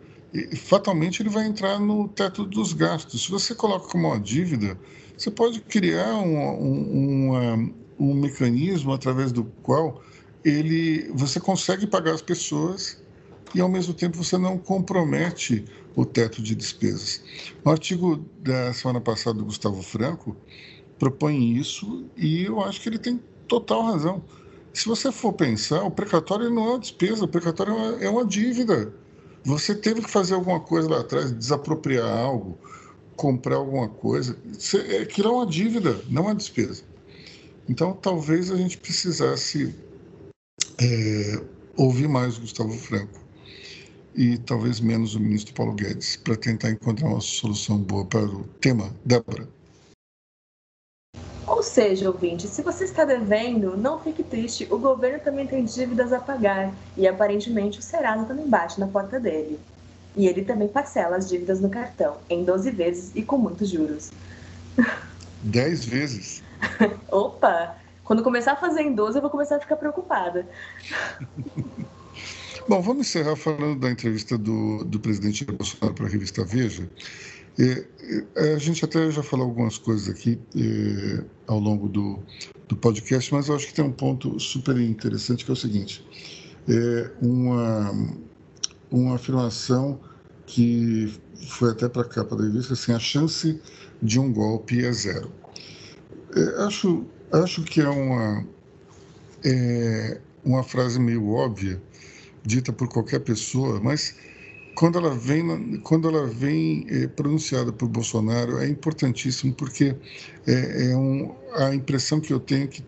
fatalmente 0.55 1.21
ele 1.21 1.29
vai 1.29 1.45
entrar 1.45 1.79
no 1.79 2.07
teto 2.07 2.47
dos 2.47 2.73
gastos. 2.73 3.25
Se 3.25 3.29
você 3.29 3.53
coloca 3.53 3.87
como 3.89 4.07
uma 4.07 4.19
dívida, 4.19 4.75
você 5.15 5.29
pode 5.29 5.61
criar 5.61 6.15
um, 6.15 6.35
um, 6.35 7.27
uma, 7.27 7.71
um 7.99 8.15
mecanismo 8.15 8.91
através 8.91 9.31
do 9.31 9.43
qual 9.61 10.01
ele, 10.43 11.11
você 11.13 11.39
consegue 11.39 11.85
pagar 11.85 12.15
as 12.15 12.23
pessoas 12.23 12.99
e, 13.53 13.61
ao 13.61 13.69
mesmo 13.69 13.93
tempo, 13.93 14.17
você 14.17 14.35
não 14.35 14.57
compromete 14.57 15.63
o 15.95 16.03
teto 16.03 16.41
de 16.41 16.55
despesas. 16.55 17.21
No 17.63 17.71
artigo 17.71 18.25
da 18.39 18.73
semana 18.73 18.99
passada 18.99 19.37
do 19.37 19.45
Gustavo 19.45 19.83
Franco, 19.83 20.35
propõe 20.97 21.53
isso 21.53 22.05
e 22.17 22.45
eu 22.45 22.61
acho 22.61 22.81
que 22.81 22.89
ele 22.89 22.97
tem 22.97 23.21
total 23.47 23.83
razão 23.83 24.23
se 24.73 24.87
você 24.87 25.11
for 25.11 25.33
pensar, 25.33 25.83
o 25.83 25.91
precatório 25.91 26.49
não 26.49 26.65
é 26.65 26.69
uma 26.71 26.79
despesa, 26.79 27.25
o 27.25 27.27
precatório 27.27 27.73
é 27.73 27.75
uma, 27.75 28.03
é 28.03 28.09
uma 28.09 28.25
dívida. 28.25 28.93
Você 29.43 29.75
teve 29.75 30.01
que 30.01 30.09
fazer 30.09 30.35
alguma 30.35 30.59
coisa 30.59 30.89
lá 30.89 31.01
atrás, 31.01 31.31
desapropriar 31.31 32.07
algo, 32.07 32.57
comprar 33.15 33.55
alguma 33.55 33.89
coisa. 33.89 34.37
Você, 34.53 34.77
aquilo 35.01 35.29
é 35.29 35.31
uma 35.31 35.45
dívida, 35.45 35.99
não 36.09 36.23
uma 36.23 36.35
despesa. 36.35 36.83
Então, 37.67 37.93
talvez 37.93 38.51
a 38.51 38.55
gente 38.55 38.77
precisasse 38.77 39.75
é, 40.79 41.41
ouvir 41.75 42.07
mais 42.07 42.37
o 42.37 42.41
Gustavo 42.41 42.73
Franco 42.73 43.19
e 44.15 44.37
talvez 44.39 44.79
menos 44.79 45.15
o 45.15 45.19
ministro 45.19 45.53
Paulo 45.53 45.73
Guedes 45.73 46.17
para 46.17 46.35
tentar 46.35 46.71
encontrar 46.71 47.07
uma 47.07 47.21
solução 47.21 47.77
boa 47.77 48.05
para 48.05 48.25
o 48.25 48.43
tema. 48.59 48.93
Débora. 49.05 49.47
Ou 51.51 51.61
seja, 51.61 52.09
ouvinte, 52.09 52.47
se 52.47 52.61
você 52.61 52.85
está 52.85 53.03
devendo, 53.03 53.75
não 53.75 53.99
fique 53.99 54.23
triste, 54.23 54.65
o 54.71 54.79
governo 54.79 55.19
também 55.19 55.45
tem 55.45 55.65
dívidas 55.65 56.13
a 56.13 56.19
pagar 56.21 56.73
e 56.95 57.05
aparentemente 57.05 57.77
o 57.77 57.81
Serasa 57.81 58.23
também 58.23 58.47
bate 58.47 58.79
na 58.79 58.87
porta 58.87 59.19
dele. 59.19 59.59
E 60.15 60.27
ele 60.27 60.45
também 60.45 60.69
parcela 60.69 61.17
as 61.17 61.27
dívidas 61.27 61.59
no 61.59 61.69
cartão, 61.69 62.15
em 62.29 62.45
12 62.45 62.71
vezes 62.71 63.11
e 63.13 63.21
com 63.21 63.37
muitos 63.37 63.69
juros. 63.69 64.11
10 65.43 65.83
vezes? 65.83 66.41
Opa! 67.11 67.75
Quando 68.05 68.23
começar 68.23 68.53
a 68.53 68.55
fazer 68.55 68.83
em 68.83 68.95
12, 68.95 69.17
eu 69.17 69.21
vou 69.21 69.29
começar 69.29 69.57
a 69.57 69.59
ficar 69.59 69.75
preocupada. 69.75 70.47
Bom, 72.65 72.81
vamos 72.81 73.07
encerrar 73.07 73.35
falando 73.35 73.77
da 73.77 73.91
entrevista 73.91 74.37
do, 74.37 74.85
do 74.85 75.01
presidente 75.01 75.43
Bolsonaro 75.43 75.95
para 75.95 76.05
a 76.05 76.09
revista 76.09 76.45
Veja. 76.45 76.89
É, 77.61 78.55
a 78.55 78.57
gente 78.57 78.83
até 78.83 79.11
já 79.11 79.21
falou 79.21 79.45
algumas 79.45 79.77
coisas 79.77 80.09
aqui 80.09 80.39
é, 80.55 81.23
ao 81.45 81.59
longo 81.59 81.87
do, 81.87 82.17
do 82.67 82.75
podcast, 82.75 83.31
mas 83.31 83.49
eu 83.49 83.55
acho 83.55 83.67
que 83.67 83.73
tem 83.75 83.85
um 83.85 83.91
ponto 83.91 84.39
super 84.39 84.75
interessante 84.79 85.45
que 85.45 85.51
é 85.51 85.53
o 85.53 85.55
seguinte: 85.55 86.03
é 86.67 87.11
uma, 87.21 88.15
uma 88.89 89.13
afirmação 89.13 89.99
que 90.47 91.13
foi 91.49 91.69
até 91.69 91.87
para 91.87 92.01
a 92.01 92.05
capa 92.05 92.35
da 92.35 92.43
revista, 92.45 92.73
assim, 92.73 92.93
a 92.93 92.99
chance 92.99 93.61
de 94.01 94.19
um 94.19 94.33
golpe 94.33 94.83
é 94.83 94.91
zero. 94.91 95.31
É, 96.35 96.63
acho, 96.63 97.05
acho 97.31 97.61
que 97.63 97.79
é 97.79 97.89
uma, 97.89 98.43
é 99.45 100.19
uma 100.43 100.63
frase 100.63 100.99
meio 100.99 101.29
óbvia, 101.29 101.79
dita 102.43 102.73
por 102.73 102.87
qualquer 102.87 103.19
pessoa, 103.19 103.79
mas 103.79 104.15
quando 104.81 104.97
ela 104.97 105.13
vem, 105.13 105.79
quando 105.81 106.07
ela 106.07 106.25
vem 106.25 106.87
é, 106.89 107.05
pronunciada 107.05 107.71
por 107.71 107.87
Bolsonaro, 107.87 108.57
é 108.57 108.67
importantíssimo, 108.67 109.53
porque 109.53 109.95
é, 110.47 110.89
é 110.89 110.97
um, 110.97 111.35
a 111.53 111.75
impressão 111.75 112.19
que 112.19 112.33
eu 112.33 112.39
tenho 112.39 112.63
é 112.63 112.67
que 112.67 112.83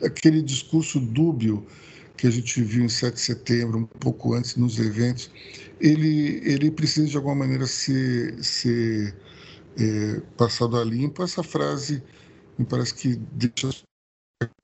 aquele 0.00 0.40
discurso 0.40 1.00
dúbio 1.00 1.66
que 2.16 2.28
a 2.28 2.30
gente 2.30 2.62
viu 2.62 2.84
em 2.84 2.88
7 2.88 3.14
de 3.14 3.20
setembro, 3.20 3.80
um 3.80 3.84
pouco 3.84 4.32
antes 4.32 4.54
nos 4.54 4.78
eventos, 4.78 5.28
ele, 5.80 6.40
ele 6.44 6.70
precisa 6.70 7.08
de 7.08 7.16
alguma 7.16 7.34
maneira 7.34 7.66
ser, 7.66 8.40
ser 8.40 9.12
é, 9.76 10.20
passado 10.36 10.78
a 10.78 10.84
limpo. 10.84 11.20
Essa 11.20 11.42
frase 11.42 12.00
me 12.56 12.64
parece 12.64 12.94
que 12.94 13.16
deixa 13.32 13.70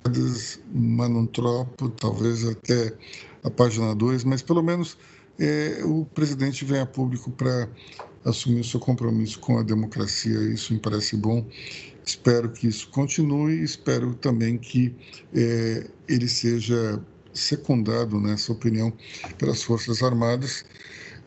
as 0.04 0.60
manontropo, 0.72 1.88
talvez 1.88 2.46
até 2.46 2.96
a 3.42 3.50
página 3.50 3.92
2, 3.92 4.22
mas 4.22 4.40
pelo 4.40 4.62
menos 4.62 4.96
é, 5.40 5.82
o 5.84 6.04
presidente 6.04 6.64
vem 6.64 6.80
a 6.80 6.86
público 6.86 7.30
para 7.30 7.66
assumir 8.24 8.60
o 8.60 8.64
seu 8.64 8.78
compromisso 8.78 9.38
com 9.40 9.58
a 9.58 9.62
democracia. 9.62 10.38
Isso 10.52 10.74
me 10.74 10.78
parece 10.78 11.16
bom. 11.16 11.46
Espero 12.04 12.50
que 12.50 12.68
isso 12.68 12.88
continue. 12.90 13.62
Espero 13.62 14.14
também 14.14 14.58
que 14.58 14.94
é, 15.34 15.86
ele 16.06 16.28
seja 16.28 17.00
secundado 17.32 18.20
nessa 18.20 18.52
opinião 18.52 18.92
pelas 19.38 19.62
Forças 19.62 20.02
Armadas, 20.02 20.64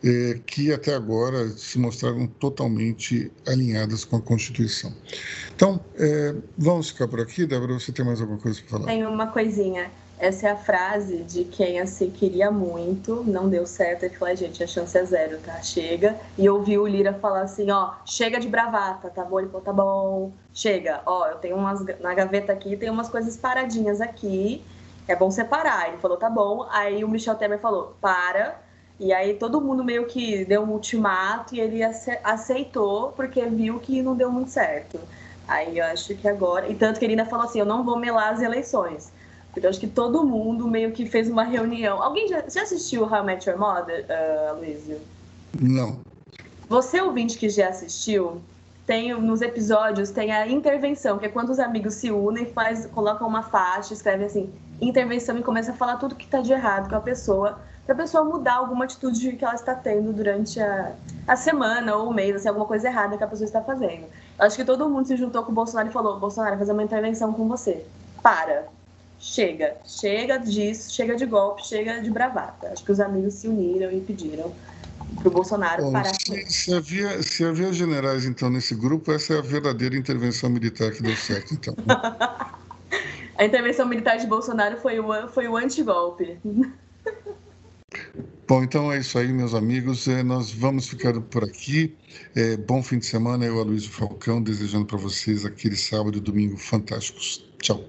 é, 0.04 0.38
que 0.46 0.70
até 0.70 0.94
agora 0.94 1.48
se 1.48 1.78
mostraram 1.78 2.26
totalmente 2.26 3.32
alinhadas 3.48 4.04
com 4.04 4.16
a 4.16 4.20
Constituição. 4.20 4.94
Então, 5.56 5.82
é, 5.96 6.34
vamos 6.56 6.90
ficar 6.90 7.08
por 7.08 7.20
aqui. 7.20 7.46
Débora, 7.46 7.74
você 7.74 7.90
tem 7.90 8.04
mais 8.04 8.20
alguma 8.20 8.38
coisa 8.38 8.60
para 8.60 8.68
falar? 8.68 8.86
Tem 8.86 9.04
uma 9.06 9.26
coisinha. 9.28 9.90
Essa 10.18 10.48
é 10.48 10.50
a 10.52 10.56
frase 10.56 11.18
de 11.24 11.44
quem 11.44 11.80
assim 11.80 12.08
queria 12.08 12.50
muito, 12.50 13.24
não 13.24 13.48
deu 13.48 13.66
certo, 13.66 14.06
e 14.06 14.10
falou, 14.10 14.34
gente, 14.36 14.62
a 14.62 14.66
chance 14.66 14.96
é 14.96 15.04
zero, 15.04 15.38
tá? 15.40 15.60
Chega. 15.60 16.16
E 16.38 16.48
ouvi 16.48 16.78
o 16.78 16.86
Lira 16.86 17.12
falar 17.14 17.42
assim, 17.42 17.70
ó, 17.70 17.94
chega 18.06 18.38
de 18.38 18.48
bravata, 18.48 19.10
tá 19.10 19.24
bom? 19.24 19.40
Ele 19.40 19.48
falou, 19.48 19.62
tá 19.62 19.72
bom, 19.72 20.32
chega. 20.52 21.02
Ó, 21.04 21.26
eu 21.26 21.36
tenho 21.38 21.56
umas, 21.56 21.84
na 22.00 22.14
gaveta 22.14 22.52
aqui, 22.52 22.76
tem 22.76 22.90
umas 22.90 23.08
coisas 23.08 23.36
paradinhas 23.36 24.00
aqui, 24.00 24.64
é 25.08 25.16
bom 25.16 25.30
separar. 25.30 25.88
Ele 25.88 25.98
falou, 25.98 26.16
tá 26.16 26.30
bom. 26.30 26.66
Aí 26.70 27.04
o 27.04 27.08
Michel 27.08 27.34
Temer 27.34 27.58
falou, 27.58 27.96
para. 28.00 28.60
E 28.98 29.12
aí 29.12 29.34
todo 29.34 29.60
mundo 29.60 29.82
meio 29.82 30.06
que 30.06 30.44
deu 30.44 30.62
um 30.62 30.70
ultimato 30.70 31.54
e 31.54 31.60
ele 31.60 31.82
aceitou 32.22 33.10
porque 33.12 33.44
viu 33.46 33.80
que 33.80 34.00
não 34.00 34.14
deu 34.14 34.30
muito 34.30 34.50
certo. 34.50 35.00
Aí 35.48 35.78
eu 35.78 35.84
acho 35.84 36.14
que 36.14 36.28
agora. 36.28 36.68
E 36.68 36.74
tanto 36.74 36.98
que 36.98 37.04
ele 37.04 37.14
ainda 37.14 37.26
falou 37.26 37.44
assim: 37.44 37.58
eu 37.58 37.66
não 37.66 37.84
vou 37.84 37.98
melar 37.98 38.32
as 38.32 38.40
eleições. 38.40 39.12
Então 39.56 39.70
acho 39.70 39.80
que 39.80 39.86
todo 39.86 40.24
mundo 40.24 40.66
meio 40.68 40.92
que 40.92 41.06
fez 41.06 41.28
uma 41.30 41.44
reunião. 41.44 42.02
Alguém 42.02 42.28
já, 42.28 42.44
já 42.48 42.62
assistiu 42.62 43.04
How 43.04 43.22
I 43.22 43.24
Met 43.24 43.48
Your 43.48 43.58
Mother, 43.58 44.04
uh? 44.04 45.00
Não. 45.60 45.98
Você, 46.68 47.00
ouvinte 47.00 47.38
que 47.38 47.48
já 47.48 47.68
assistiu, 47.68 48.40
tem 48.86 49.14
nos 49.14 49.40
episódios 49.40 50.10
tem 50.10 50.32
a 50.32 50.46
intervenção, 50.48 51.18
que 51.18 51.26
é 51.26 51.28
quando 51.28 51.50
os 51.50 51.58
amigos 51.58 51.94
se 51.94 52.10
unem, 52.10 52.46
faz, 52.46 52.86
colocam 52.86 53.28
uma 53.28 53.42
faixa, 53.42 53.94
escrevem 53.94 54.26
assim, 54.26 54.50
intervenção 54.80 55.38
e 55.38 55.42
começa 55.42 55.72
a 55.72 55.74
falar 55.74 55.96
tudo 55.96 56.14
que 56.14 56.24
está 56.24 56.40
de 56.40 56.52
errado 56.52 56.88
com 56.88 56.96
a 56.96 57.00
pessoa 57.00 57.58
para 57.84 57.94
a 57.94 57.98
pessoa 57.98 58.24
mudar 58.24 58.54
alguma 58.54 58.84
atitude 58.84 59.36
que 59.36 59.44
ela 59.44 59.54
está 59.54 59.74
tendo 59.74 60.12
durante 60.12 60.58
a, 60.58 60.94
a 61.26 61.36
semana 61.36 61.94
ou 61.94 62.08
o 62.08 62.14
mês, 62.14 62.34
assim, 62.34 62.48
alguma 62.48 62.66
coisa 62.66 62.88
errada 62.88 63.16
que 63.16 63.24
a 63.24 63.26
pessoa 63.26 63.44
está 63.44 63.60
fazendo. 63.60 64.06
Acho 64.38 64.56
que 64.56 64.64
todo 64.64 64.88
mundo 64.88 65.06
se 65.06 65.16
juntou 65.16 65.42
com 65.44 65.52
o 65.52 65.54
Bolsonaro 65.54 65.88
e 65.88 65.92
falou: 65.92 66.18
Bolsonaro, 66.18 66.58
fazer 66.58 66.72
uma 66.72 66.82
intervenção 66.82 67.32
com 67.32 67.46
você. 67.46 67.84
Para. 68.22 68.66
Chega. 69.24 69.78
Chega 69.86 70.36
disso, 70.36 70.92
chega 70.92 71.16
de 71.16 71.24
golpe, 71.24 71.66
chega 71.66 71.98
de 71.98 72.10
bravata. 72.10 72.68
Acho 72.68 72.84
que 72.84 72.92
os 72.92 73.00
amigos 73.00 73.32
se 73.32 73.48
uniram 73.48 73.90
e 73.90 73.98
pediram 73.98 74.54
para 75.16 75.28
o 75.28 75.30
Bolsonaro 75.30 75.84
Bom, 75.84 75.92
parar. 75.92 76.14
Se, 76.14 76.44
se, 76.50 76.74
havia, 76.74 77.22
se 77.22 77.42
havia 77.42 77.72
generais, 77.72 78.26
então, 78.26 78.50
nesse 78.50 78.74
grupo, 78.74 79.10
essa 79.10 79.32
é 79.32 79.38
a 79.38 79.40
verdadeira 79.40 79.96
intervenção 79.96 80.50
militar 80.50 80.92
que 80.92 81.02
deu 81.02 81.16
certo, 81.16 81.54
então. 81.54 81.74
a 83.38 83.44
intervenção 83.44 83.86
militar 83.86 84.18
de 84.18 84.26
Bolsonaro 84.26 84.76
foi 84.76 85.00
o, 85.00 85.28
foi 85.28 85.48
o 85.48 85.56
antigolpe. 85.56 86.38
Bom, 88.46 88.62
então 88.62 88.92
é 88.92 88.98
isso 88.98 89.18
aí, 89.18 89.32
meus 89.32 89.54
amigos. 89.54 90.06
É, 90.06 90.22
nós 90.22 90.50
vamos 90.50 90.86
ficando 90.86 91.22
por 91.22 91.42
aqui. 91.42 91.96
É, 92.36 92.58
bom 92.58 92.82
fim 92.82 92.98
de 92.98 93.06
semana. 93.06 93.46
Eu, 93.46 93.58
Aloysio 93.58 93.90
Falcão, 93.90 94.42
desejando 94.42 94.84
para 94.84 94.98
vocês 94.98 95.46
aquele 95.46 95.76
sábado 95.76 96.18
e 96.18 96.20
domingo 96.20 96.58
fantásticos. 96.58 97.48
Tchau. 97.62 97.82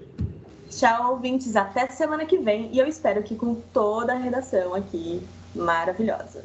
Tchau, 0.77 1.11
ouvintes. 1.11 1.55
Até 1.55 1.87
semana 1.87 2.25
que 2.25 2.37
vem. 2.37 2.69
E 2.73 2.79
eu 2.79 2.85
espero 2.85 3.23
que 3.23 3.35
com 3.35 3.55
toda 3.55 4.11
a 4.11 4.17
redação 4.17 4.73
aqui 4.73 5.25
maravilhosa. 5.55 6.43